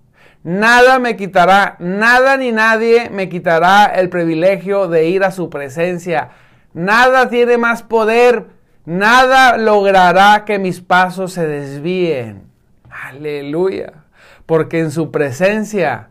Nada 0.47 1.01
me 1.01 1.17
quitará, 1.17 1.77
nada 1.81 2.37
ni 2.37 2.53
nadie 2.53 3.11
me 3.11 3.29
quitará 3.29 3.87
el 3.87 4.09
privilegio 4.09 4.87
de 4.87 5.09
ir 5.09 5.25
a 5.25 5.33
su 5.33 5.51
presencia. 5.51 6.31
Nada 6.73 7.29
tiene 7.29 7.59
más 7.59 7.83
poder, 7.83 8.47
nada 8.85 9.57
logrará 9.57 10.45
que 10.45 10.59
mis 10.59 10.81
pasos 10.81 11.33
se 11.33 11.47
desvíen. 11.47 12.45
Aleluya 12.89 14.07
porque 14.47 14.79
en 14.79 14.93
su 14.93 15.11
presencia, 15.11 16.09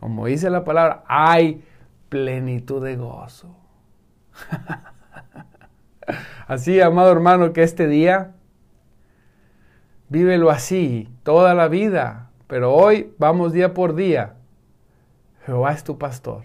como 0.00 0.26
dice 0.26 0.50
la 0.50 0.64
palabra, 0.64 1.04
hay 1.06 1.64
plenitud 2.08 2.84
de 2.84 2.96
gozo. 2.96 3.56
así, 6.48 6.80
amado 6.80 7.12
hermano, 7.12 7.52
que 7.52 7.62
este 7.62 7.86
día, 7.86 8.32
vívelo 10.08 10.50
así 10.50 11.08
toda 11.22 11.54
la 11.54 11.68
vida, 11.68 12.25
pero 12.46 12.74
hoy 12.74 13.12
vamos 13.18 13.52
día 13.52 13.74
por 13.74 13.94
día. 13.94 14.34
Jehová 15.44 15.72
es 15.72 15.84
tu 15.84 15.98
pastor. 15.98 16.44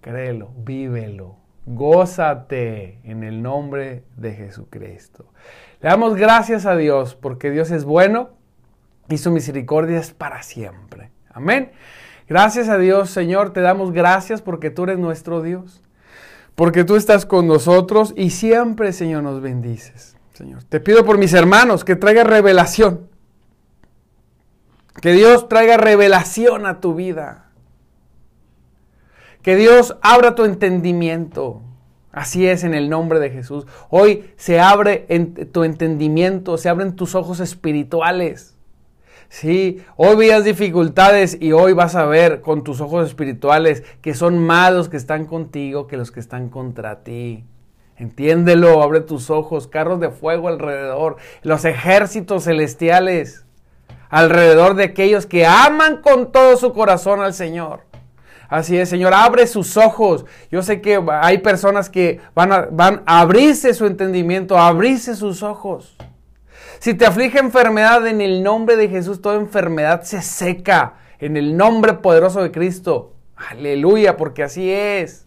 Créelo, 0.00 0.50
vívelo. 0.56 1.36
Gózate 1.66 2.98
en 3.04 3.24
el 3.24 3.42
nombre 3.42 4.04
de 4.16 4.34
Jesucristo. 4.34 5.26
Le 5.80 5.88
damos 5.88 6.14
gracias 6.14 6.66
a 6.66 6.76
Dios 6.76 7.14
porque 7.14 7.50
Dios 7.50 7.70
es 7.70 7.84
bueno 7.84 8.30
y 9.08 9.18
su 9.18 9.30
misericordia 9.30 9.98
es 9.98 10.12
para 10.12 10.42
siempre. 10.42 11.10
Amén. 11.32 11.72
Gracias 12.28 12.68
a 12.68 12.78
Dios, 12.78 13.10
Señor, 13.10 13.52
te 13.52 13.60
damos 13.60 13.92
gracias 13.92 14.40
porque 14.40 14.70
tú 14.70 14.84
eres 14.84 14.98
nuestro 14.98 15.42
Dios, 15.42 15.82
porque 16.54 16.84
tú 16.84 16.96
estás 16.96 17.26
con 17.26 17.46
nosotros 17.46 18.14
y 18.16 18.30
siempre, 18.30 18.92
Señor, 18.92 19.22
nos 19.22 19.42
bendices. 19.42 20.16
Señor, 20.32 20.64
te 20.64 20.80
pido 20.80 21.04
por 21.04 21.18
mis 21.18 21.34
hermanos 21.34 21.84
que 21.84 21.96
traiga 21.96 22.24
revelación. 22.24 23.08
Que 25.00 25.12
Dios 25.12 25.48
traiga 25.48 25.76
revelación 25.76 26.66
a 26.66 26.80
tu 26.80 26.94
vida. 26.94 27.50
Que 29.42 29.56
Dios 29.56 29.96
abra 30.02 30.34
tu 30.34 30.44
entendimiento. 30.44 31.62
Así 32.12 32.46
es 32.46 32.64
en 32.64 32.74
el 32.74 32.88
nombre 32.88 33.18
de 33.18 33.30
Jesús. 33.30 33.66
Hoy 33.90 34.32
se 34.36 34.60
abre 34.60 35.04
en 35.08 35.34
tu 35.50 35.64
entendimiento, 35.64 36.58
se 36.58 36.68
abren 36.68 36.96
tus 36.96 37.14
ojos 37.14 37.40
espirituales 37.40 38.54
Sí, 39.34 39.82
hoy 39.96 40.14
veías 40.14 40.44
dificultades 40.44 41.38
y 41.40 41.50
hoy 41.50 41.72
vas 41.72 41.96
a 41.96 42.06
ver 42.06 42.40
con 42.40 42.62
tus 42.62 42.80
ojos 42.80 43.08
espirituales 43.08 43.82
que 44.00 44.14
son 44.14 44.38
más 44.38 44.72
los 44.72 44.88
que 44.88 44.96
están 44.96 45.26
contigo 45.26 45.88
que 45.88 45.96
los 45.96 46.12
que 46.12 46.20
están 46.20 46.48
contra 46.48 47.02
ti. 47.02 47.44
Entiéndelo, 47.96 48.80
abre 48.80 49.00
tus 49.00 49.30
ojos, 49.30 49.66
carros 49.66 49.98
de 49.98 50.10
fuego 50.10 50.46
alrededor, 50.46 51.16
los 51.42 51.64
ejércitos 51.64 52.44
celestiales 52.44 53.44
alrededor 54.14 54.76
de 54.76 54.84
aquellos 54.84 55.26
que 55.26 55.44
aman 55.44 55.96
con 55.96 56.30
todo 56.30 56.56
su 56.56 56.72
corazón 56.72 57.20
al 57.20 57.34
Señor. 57.34 57.80
Así 58.48 58.78
es, 58.78 58.88
Señor, 58.88 59.12
abre 59.12 59.48
sus 59.48 59.76
ojos. 59.76 60.24
Yo 60.52 60.62
sé 60.62 60.80
que 60.80 61.02
hay 61.20 61.38
personas 61.38 61.90
que 61.90 62.20
van 62.32 62.52
a, 62.52 62.68
abrirse 63.06 63.74
su 63.74 63.86
entendimiento, 63.86 64.56
abrirse 64.56 65.16
sus 65.16 65.42
ojos. 65.42 65.96
Si 66.78 66.94
te 66.94 67.06
aflige 67.06 67.40
enfermedad 67.40 68.06
en 68.06 68.20
el 68.20 68.44
nombre 68.44 68.76
de 68.76 68.88
Jesús, 68.88 69.20
toda 69.20 69.34
enfermedad 69.34 70.02
se 70.02 70.22
seca 70.22 70.94
en 71.18 71.36
el 71.36 71.56
nombre 71.56 71.94
poderoso 71.94 72.40
de 72.40 72.52
Cristo. 72.52 73.16
Aleluya, 73.34 74.16
porque 74.16 74.44
así 74.44 74.70
es. 74.70 75.26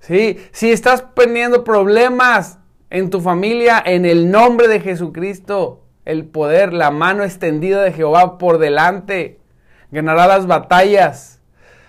¿Sí? 0.00 0.38
Si 0.50 0.72
estás 0.72 1.04
teniendo 1.14 1.62
problemas 1.62 2.58
en 2.90 3.10
tu 3.10 3.20
familia, 3.20 3.80
en 3.86 4.04
el 4.04 4.28
nombre 4.28 4.66
de 4.66 4.80
Jesucristo, 4.80 5.84
el 6.08 6.24
poder, 6.24 6.72
la 6.72 6.90
mano 6.90 7.22
extendida 7.22 7.82
de 7.82 7.92
Jehová 7.92 8.38
por 8.38 8.56
delante, 8.56 9.38
ganará 9.90 10.26
las 10.26 10.46
batallas. 10.46 11.42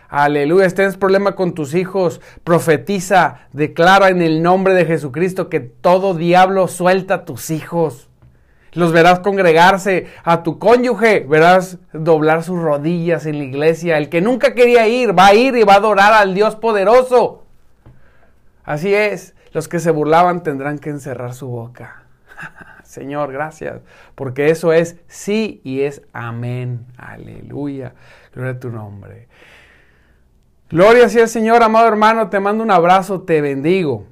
Aleluya, 0.10 0.68
tienes 0.72 0.98
problema 0.98 1.36
con 1.36 1.54
tus 1.54 1.74
hijos, 1.74 2.20
profetiza, 2.44 3.48
declara 3.54 4.10
en 4.10 4.22
el 4.22 4.44
nombre 4.44 4.74
de 4.74 4.86
Jesucristo 4.86 5.48
que 5.48 5.62
todo 5.62 6.16
diablo 6.16 6.68
suelta 6.68 7.14
a 7.14 7.26
tus 7.26 7.50
hijos. 7.50 8.10
Los 8.74 8.92
verás 8.92 9.22
congregarse 9.22 10.08
a 10.26 10.44
tu 10.44 10.60
cónyuge, 10.60 11.22
verás 11.22 11.78
doblar 11.94 12.44
sus 12.44 12.62
rodillas 12.62 13.26
en 13.26 13.38
la 13.38 13.46
iglesia. 13.46 13.98
El 13.98 14.10
que 14.10 14.20
nunca 14.20 14.54
quería 14.54 14.86
ir, 14.90 15.18
va 15.18 15.28
a 15.28 15.34
ir 15.34 15.56
y 15.56 15.64
va 15.64 15.76
a 15.76 15.78
adorar 15.78 16.12
al 16.12 16.34
Dios 16.34 16.58
poderoso. 16.58 17.46
Así 18.66 18.94
es, 18.94 19.34
los 19.54 19.70
que 19.70 19.80
se 19.80 19.92
burlaban 19.92 20.44
tendrán 20.44 20.78
que 20.78 20.90
encerrar 20.90 21.34
su 21.34 21.48
boca. 21.48 22.04
Señor, 22.90 23.32
gracias, 23.32 23.84
porque 24.16 24.50
eso 24.50 24.74
es 24.74 24.98
sí 25.06 25.62
y 25.64 25.82
es 25.82 26.02
amén. 26.12 26.88
Aleluya. 26.98 27.94
Gloria 28.34 28.54
a 28.54 28.60
tu 28.60 28.72
nombre. 28.72 29.28
Gloria 30.72 31.08
sea 31.08 31.22
el 31.22 31.30
Señor, 31.30 31.62
amado 31.62 31.88
hermano, 31.88 32.32
te 32.32 32.40
mando 32.40 32.64
un 32.64 32.72
abrazo, 32.72 33.22
te 33.22 33.42
bendigo. 33.42 34.08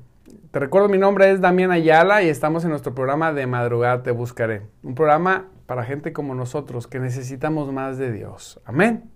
Te 0.51 0.59
recuerdo, 0.59 0.89
mi 0.89 0.99
nombre 0.99 1.31
es 1.31 1.41
Damián 1.41 1.71
Ayala 1.71 2.21
y 2.21 2.29
estamos 2.29 2.65
en 2.65 2.69
nuestro 2.69 2.93
programa 2.93 3.33
de 3.33 3.47
Madrugada 3.47 4.03
Te 4.03 4.11
Buscaré. 4.11 4.61
Un 4.83 4.93
programa 4.93 5.47
para 5.65 5.83
gente 5.83 6.13
como 6.13 6.35
nosotros 6.35 6.85
que 6.85 6.99
necesitamos 6.99 7.73
más 7.73 7.97
de 7.97 8.11
Dios. 8.11 8.61
Amén. 8.63 9.09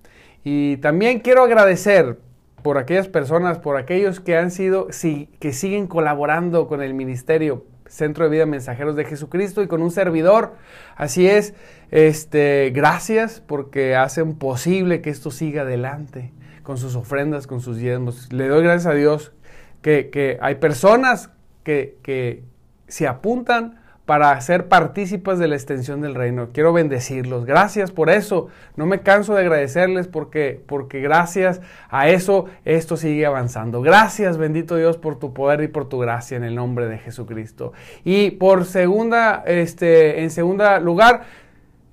Y 0.43 0.78
también 0.78 1.19
quiero 1.19 1.43
agradecer 1.43 2.17
por 2.63 2.80
aquellas 2.80 3.08
personas, 3.08 3.60
por 3.60 3.78
aquellos 3.78 4.19
que 4.19 4.38
han 4.38 4.50
sido, 4.50 4.88
que 4.88 5.54
siguen 5.54 5.86
colaborando 5.86 6.67
con 6.67 6.82
el 6.82 6.95
ministerio 6.95 7.67
Centro 7.92 8.24
de 8.24 8.32
Vida 8.32 8.46
Mensajeros 8.46 8.96
de 8.96 9.04
Jesucristo 9.04 9.62
y 9.62 9.68
con 9.68 9.82
un 9.82 9.92
servidor. 9.92 10.56
Así 10.96 11.28
es, 11.28 11.54
este, 11.92 12.72
gracias 12.74 13.44
porque 13.46 13.96
hacen 13.96 14.36
posible 14.36 15.02
que 15.02 15.10
esto 15.10 15.30
siga 15.30 15.64
adelante 15.64 16.32
con 16.64 16.78
sus 16.78 16.96
ofrendas, 16.96 17.48
con 17.48 17.60
sus 17.60 17.78
diezmos. 17.78 18.32
Le 18.32 18.48
doy 18.48 18.64
gracias 18.64 18.86
a 18.88 18.96
Dios 18.96 19.34
que, 19.82 20.38
hay 20.42 20.56
personas 20.56 21.32
que, 21.64 21.98
que 22.02 22.44
se 22.88 23.08
apuntan 23.08 23.81
para 24.12 24.41
ser 24.41 24.67
partícipes 24.67 25.39
de 25.39 25.47
la 25.47 25.56
extensión 25.56 26.02
del 26.02 26.15
reino. 26.15 26.50
Quiero 26.52 26.74
bendecirlos. 26.74 27.45
Gracias 27.45 27.91
por 27.91 28.10
eso. 28.10 28.50
No 28.76 28.86
me 28.86 29.04
canso 29.04 29.36
de 29.36 29.39
agradecerles 29.39 30.10
porque, 30.10 30.62
porque 30.67 31.00
gracias 31.00 31.62
a 31.89 32.10
eso 32.10 32.47
esto 32.65 32.97
sigue 32.97 33.26
avanzando. 33.26 33.82
Gracias, 33.82 34.38
bendito 34.38 34.76
Dios, 34.76 34.97
por 34.97 35.17
tu 35.17 35.34
poder 35.34 35.63
y 35.63 35.69
por 35.69 35.88
tu 35.88 35.97
gracia 35.97 36.36
en 36.36 36.43
el 36.43 36.56
nombre 36.56 36.88
de 36.88 36.97
Jesucristo. 36.97 37.71
Y 38.04 38.32
por 38.32 38.65
segunda, 38.65 39.43
este, 39.45 40.24
en 40.24 40.30
segundo 40.30 40.78
lugar, 40.82 41.21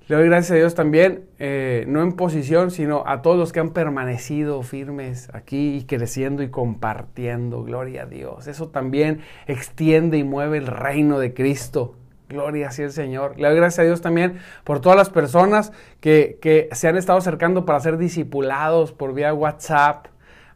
le 0.09 0.17
doy 0.17 0.25
gracias 0.25 0.51
a 0.51 0.55
Dios 0.55 0.75
también, 0.75 1.23
eh, 1.37 1.85
no 1.87 2.01
en 2.01 2.11
posición, 2.11 2.69
sino 2.69 3.05
a 3.07 3.21
todos 3.21 3.37
los 3.37 3.53
que 3.53 3.61
han 3.61 3.69
permanecido 3.69 4.61
firmes 4.61 5.29
aquí 5.33 5.77
y 5.77 5.85
creciendo 5.85 6.43
y 6.43 6.49
compartiendo. 6.49 7.63
Gloria 7.63 8.03
a 8.03 8.05
Dios. 8.07 8.47
Eso 8.47 8.67
también 8.67 9.21
extiende 9.47 10.17
y 10.17 10.25
mueve 10.25 10.57
el 10.57 10.67
reino 10.67 11.17
de 11.17 11.33
Cristo. 11.33 11.95
Gloria 12.29 12.69
sea 12.69 12.85
el 12.85 12.91
Señor. 12.91 13.39
Le 13.39 13.47
doy 13.47 13.57
gracias 13.57 13.79
a 13.79 13.83
Dios 13.83 14.01
también 14.01 14.37
por 14.63 14.79
todas 14.79 14.95
las 14.95 15.09
personas 15.09 15.73
que, 15.99 16.37
que 16.41 16.69
se 16.71 16.87
han 16.87 16.95
estado 16.95 17.17
acercando 17.17 17.65
para 17.65 17.79
ser 17.79 17.97
discipulados 17.97 18.91
por 18.91 19.15
vía 19.15 19.33
WhatsApp. 19.33 20.05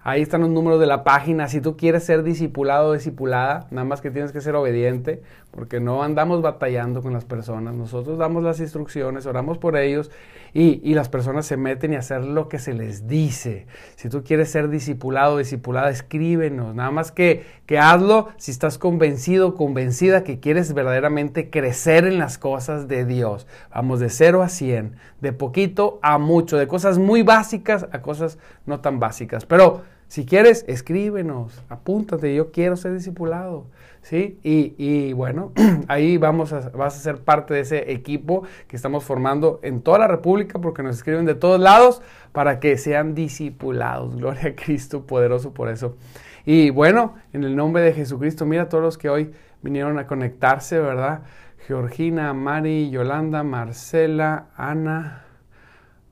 Ahí 0.01 0.21
están 0.21 0.41
los 0.41 0.51
números 0.51 0.79
de 0.79 0.85
la 0.85 1.03
página. 1.03 1.47
Si 1.47 1.61
tú 1.61 1.75
quieres 1.75 2.03
ser 2.03 2.23
discipulado 2.23 2.89
o 2.89 2.93
discipulada, 2.93 3.67
nada 3.71 3.85
más 3.85 4.01
que 4.01 4.11
tienes 4.11 4.31
que 4.31 4.41
ser 4.41 4.53
obediente 4.53 5.23
porque 5.53 5.79
no 5.79 6.01
andamos 6.01 6.41
batallando 6.41 7.01
con 7.03 7.13
las 7.13 7.25
personas, 7.25 7.75
nosotros 7.75 8.17
damos 8.17 8.43
las 8.43 8.59
instrucciones, 8.59 9.27
oramos 9.27 9.59
por 9.59 9.77
ellos 9.77 10.09
y, 10.51 10.81
y, 10.83 10.93
las 10.95 11.09
personas 11.09 11.45
se 11.45 11.57
meten 11.57 11.93
y 11.93 11.95
hacer 11.95 12.23
lo 12.23 12.47
que 12.49 12.59
se 12.59 12.73
les 12.73 13.07
dice. 13.07 13.65
Si 13.95 14.09
tú 14.09 14.23
quieres 14.23 14.49
ser 14.49 14.69
discipulado 14.69 15.35
o 15.35 15.37
discipulada, 15.37 15.89
escríbenos, 15.89 16.75
nada 16.75 16.91
más 16.91 17.11
que, 17.11 17.45
que 17.65 17.79
hazlo 17.79 18.29
si 18.37 18.51
estás 18.51 18.77
convencido, 18.77 19.55
convencida 19.55 20.23
que 20.23 20.39
quieres 20.39 20.73
verdaderamente 20.73 21.49
crecer 21.49 22.05
en 22.05 22.19
las 22.19 22.37
cosas 22.37 22.87
de 22.87 23.05
Dios. 23.05 23.47
Vamos 23.73 23.99
de 23.99 24.09
0 24.09 24.43
a 24.43 24.49
100, 24.49 24.95
de 25.21 25.33
poquito 25.33 25.99
a 26.01 26.17
mucho, 26.17 26.57
de 26.57 26.67
cosas 26.67 26.97
muy 26.97 27.23
básicas 27.23 27.87
a 27.91 28.01
cosas 28.01 28.37
no 28.65 28.79
tan 28.79 28.99
básicas. 28.99 29.45
Pero 29.45 29.81
si 30.07 30.25
quieres, 30.25 30.65
escríbenos, 30.67 31.63
apúntate, 31.69 32.35
yo 32.35 32.51
quiero 32.51 32.75
ser 32.75 32.93
discipulado. 32.93 33.65
¿Sí? 34.03 34.39
Y, 34.43 35.13
bueno, 35.13 35.51
ahí 35.87 36.17
vamos 36.17 36.53
a, 36.53 36.69
vas 36.69 36.95
a 36.95 36.99
ser 36.99 37.17
parte 37.19 37.55
de 37.55 37.61
ese 37.61 37.91
equipo 37.91 38.43
que 38.67 38.75
estamos 38.75 39.03
formando 39.03 39.59
en 39.63 39.81
toda 39.81 39.97
la 39.97 40.07
República 40.07 40.59
porque 40.59 40.83
nos 40.83 40.97
escriben 40.97 41.25
de 41.25 41.35
todos 41.35 41.59
lados 41.59 42.01
para 42.31 42.59
que 42.59 42.77
sean 42.77 43.15
discipulados. 43.15 44.15
Gloria 44.17 44.49
a 44.49 44.55
Cristo, 44.55 45.07
poderoso 45.07 45.53
por 45.53 45.69
eso. 45.69 45.97
Y 46.45 46.69
bueno, 46.69 47.15
en 47.31 47.45
el 47.45 47.55
nombre 47.55 47.81
de 47.81 47.93
Jesucristo, 47.93 48.45
mira 48.45 48.63
a 48.63 48.69
todos 48.69 48.83
los 48.83 48.97
que 48.97 49.09
hoy 49.09 49.31
vinieron 49.61 49.97
a 49.97 50.05
conectarse, 50.05 50.77
¿verdad? 50.79 51.21
Georgina, 51.65 52.33
Mari, 52.33 52.89
Yolanda, 52.89 53.43
Marcela, 53.43 54.47
Ana, 54.57 55.23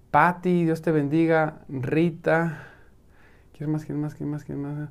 Patti, 0.09 0.63
Dios 0.63 0.81
te 0.81 0.91
bendiga, 0.91 1.59
Rita, 1.67 2.67
¿quién 3.57 3.69
más, 3.69 3.83
quién 3.83 3.99
más, 3.99 4.15
quién 4.15 4.29
más, 4.29 4.45
quién 4.45 4.61
más? 4.61 4.89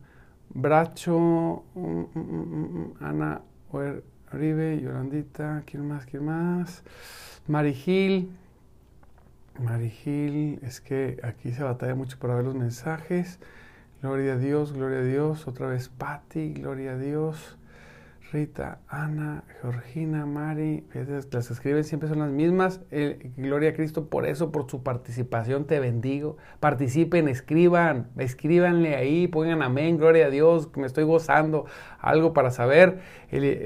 Bracho, 0.53 1.65
mm, 1.75 2.05
mm, 2.13 2.19
mm, 2.19 2.95
Ana 3.01 3.41
Oribe, 4.33 4.81
Yolandita, 4.81 5.63
¿quién 5.65 5.87
más? 5.87 6.07
¿Quién 6.07 6.25
más? 6.25 6.83
Marigil. 7.47 8.31
Marigil, 9.61 10.59
es 10.63 10.81
que 10.81 11.21
aquí 11.23 11.53
se 11.53 11.63
batalla 11.63 11.95
mucho 11.95 12.19
para 12.19 12.35
ver 12.35 12.47
los 12.47 12.57
mensajes. 12.57 13.39
Gloria 14.03 14.33
a 14.33 14.37
Dios, 14.39 14.73
gloria 14.73 14.99
a 14.99 15.03
Dios. 15.03 15.47
Otra 15.47 15.69
vez 15.69 15.89
Patti, 15.89 16.53
gloria 16.55 16.93
a 16.93 16.99
Dios. 16.99 17.57
Rita, 18.33 18.79
Ana, 18.89 19.43
Georgina, 19.61 20.25
Mari, 20.25 20.85
las 21.33 21.51
escriben 21.51 21.83
siempre 21.83 22.09
son 22.09 22.21
las 22.21 22.31
mismas. 22.31 22.81
gloria 23.37 23.71
a 23.71 23.75
Cristo 23.75 24.09
por 24.09 24.25
eso, 24.25 24.53
por 24.53 24.71
su 24.71 24.85
participación, 24.85 25.67
te 25.67 25.81
bendigo. 25.81 26.37
Participen, 26.61 27.29
escriban, 27.29 28.09
escríbanle 28.17 28.95
ahí, 28.95 29.27
pongan 29.27 29.63
amén, 29.63 29.99
gloria 29.99 30.27
a 30.27 30.31
Dios, 30.31 30.71
me 30.77 30.87
estoy 30.87 31.05
gozando. 31.05 31.67
Algo 31.99 32.33
para 32.33 32.53
saber, 32.53 33.01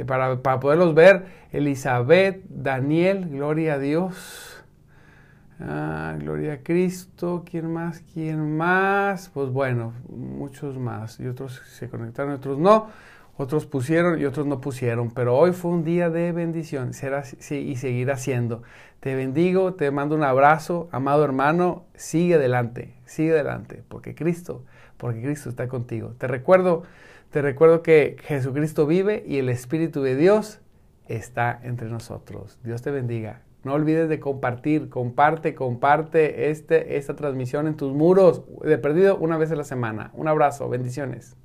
para, 0.06 0.40
para 0.42 0.60
poderlos 0.60 0.94
ver. 0.94 1.26
Elizabeth, 1.52 2.42
Daniel, 2.48 3.28
gloria 3.28 3.74
a 3.74 3.78
Dios. 3.78 4.64
Ah, 5.60 6.16
gloria 6.18 6.54
a 6.54 6.58
Cristo. 6.62 7.44
¿Quién 7.48 7.70
más? 7.70 8.02
¿Quién 8.14 8.56
más? 8.56 9.28
Pues 9.28 9.50
bueno, 9.50 9.92
muchos 10.08 10.78
más. 10.78 11.20
Y 11.20 11.26
otros 11.26 11.60
se 11.66 11.90
conectaron, 11.90 12.32
otros 12.32 12.58
no 12.58 12.88
otros 13.36 13.66
pusieron 13.66 14.20
y 14.20 14.24
otros 14.24 14.46
no 14.46 14.60
pusieron, 14.60 15.10
pero 15.10 15.36
hoy 15.36 15.52
fue 15.52 15.72
un 15.72 15.84
día 15.84 16.08
de 16.10 16.32
bendición 16.32 16.92
será, 16.92 17.24
y 17.50 17.76
seguirá 17.76 18.16
siendo. 18.16 18.62
Te 19.00 19.14
bendigo, 19.14 19.74
te 19.74 19.90
mando 19.90 20.14
un 20.14 20.22
abrazo, 20.22 20.88
amado 20.92 21.24
hermano, 21.24 21.84
sigue 21.94 22.34
adelante, 22.34 22.94
sigue 23.04 23.32
adelante, 23.32 23.82
porque 23.88 24.14
Cristo, 24.14 24.64
porque 24.96 25.20
Cristo 25.22 25.50
está 25.50 25.68
contigo. 25.68 26.14
Te 26.18 26.26
recuerdo, 26.28 26.84
te 27.30 27.42
recuerdo 27.42 27.82
que 27.82 28.16
Jesucristo 28.22 28.86
vive 28.86 29.24
y 29.26 29.38
el 29.38 29.48
Espíritu 29.48 30.02
de 30.02 30.16
Dios 30.16 30.60
está 31.08 31.60
entre 31.64 31.88
nosotros. 31.88 32.58
Dios 32.62 32.82
te 32.82 32.90
bendiga. 32.90 33.42
No 33.64 33.72
olvides 33.72 34.08
de 34.08 34.20
compartir, 34.20 34.90
comparte, 34.90 35.54
comparte 35.54 36.50
este, 36.50 36.96
esta 36.96 37.16
transmisión 37.16 37.66
en 37.66 37.76
tus 37.76 37.94
muros 37.94 38.42
de 38.62 38.76
perdido 38.78 39.16
una 39.16 39.38
vez 39.38 39.50
a 39.50 39.56
la 39.56 39.64
semana. 39.64 40.10
Un 40.12 40.28
abrazo, 40.28 40.68
bendiciones. 40.68 41.36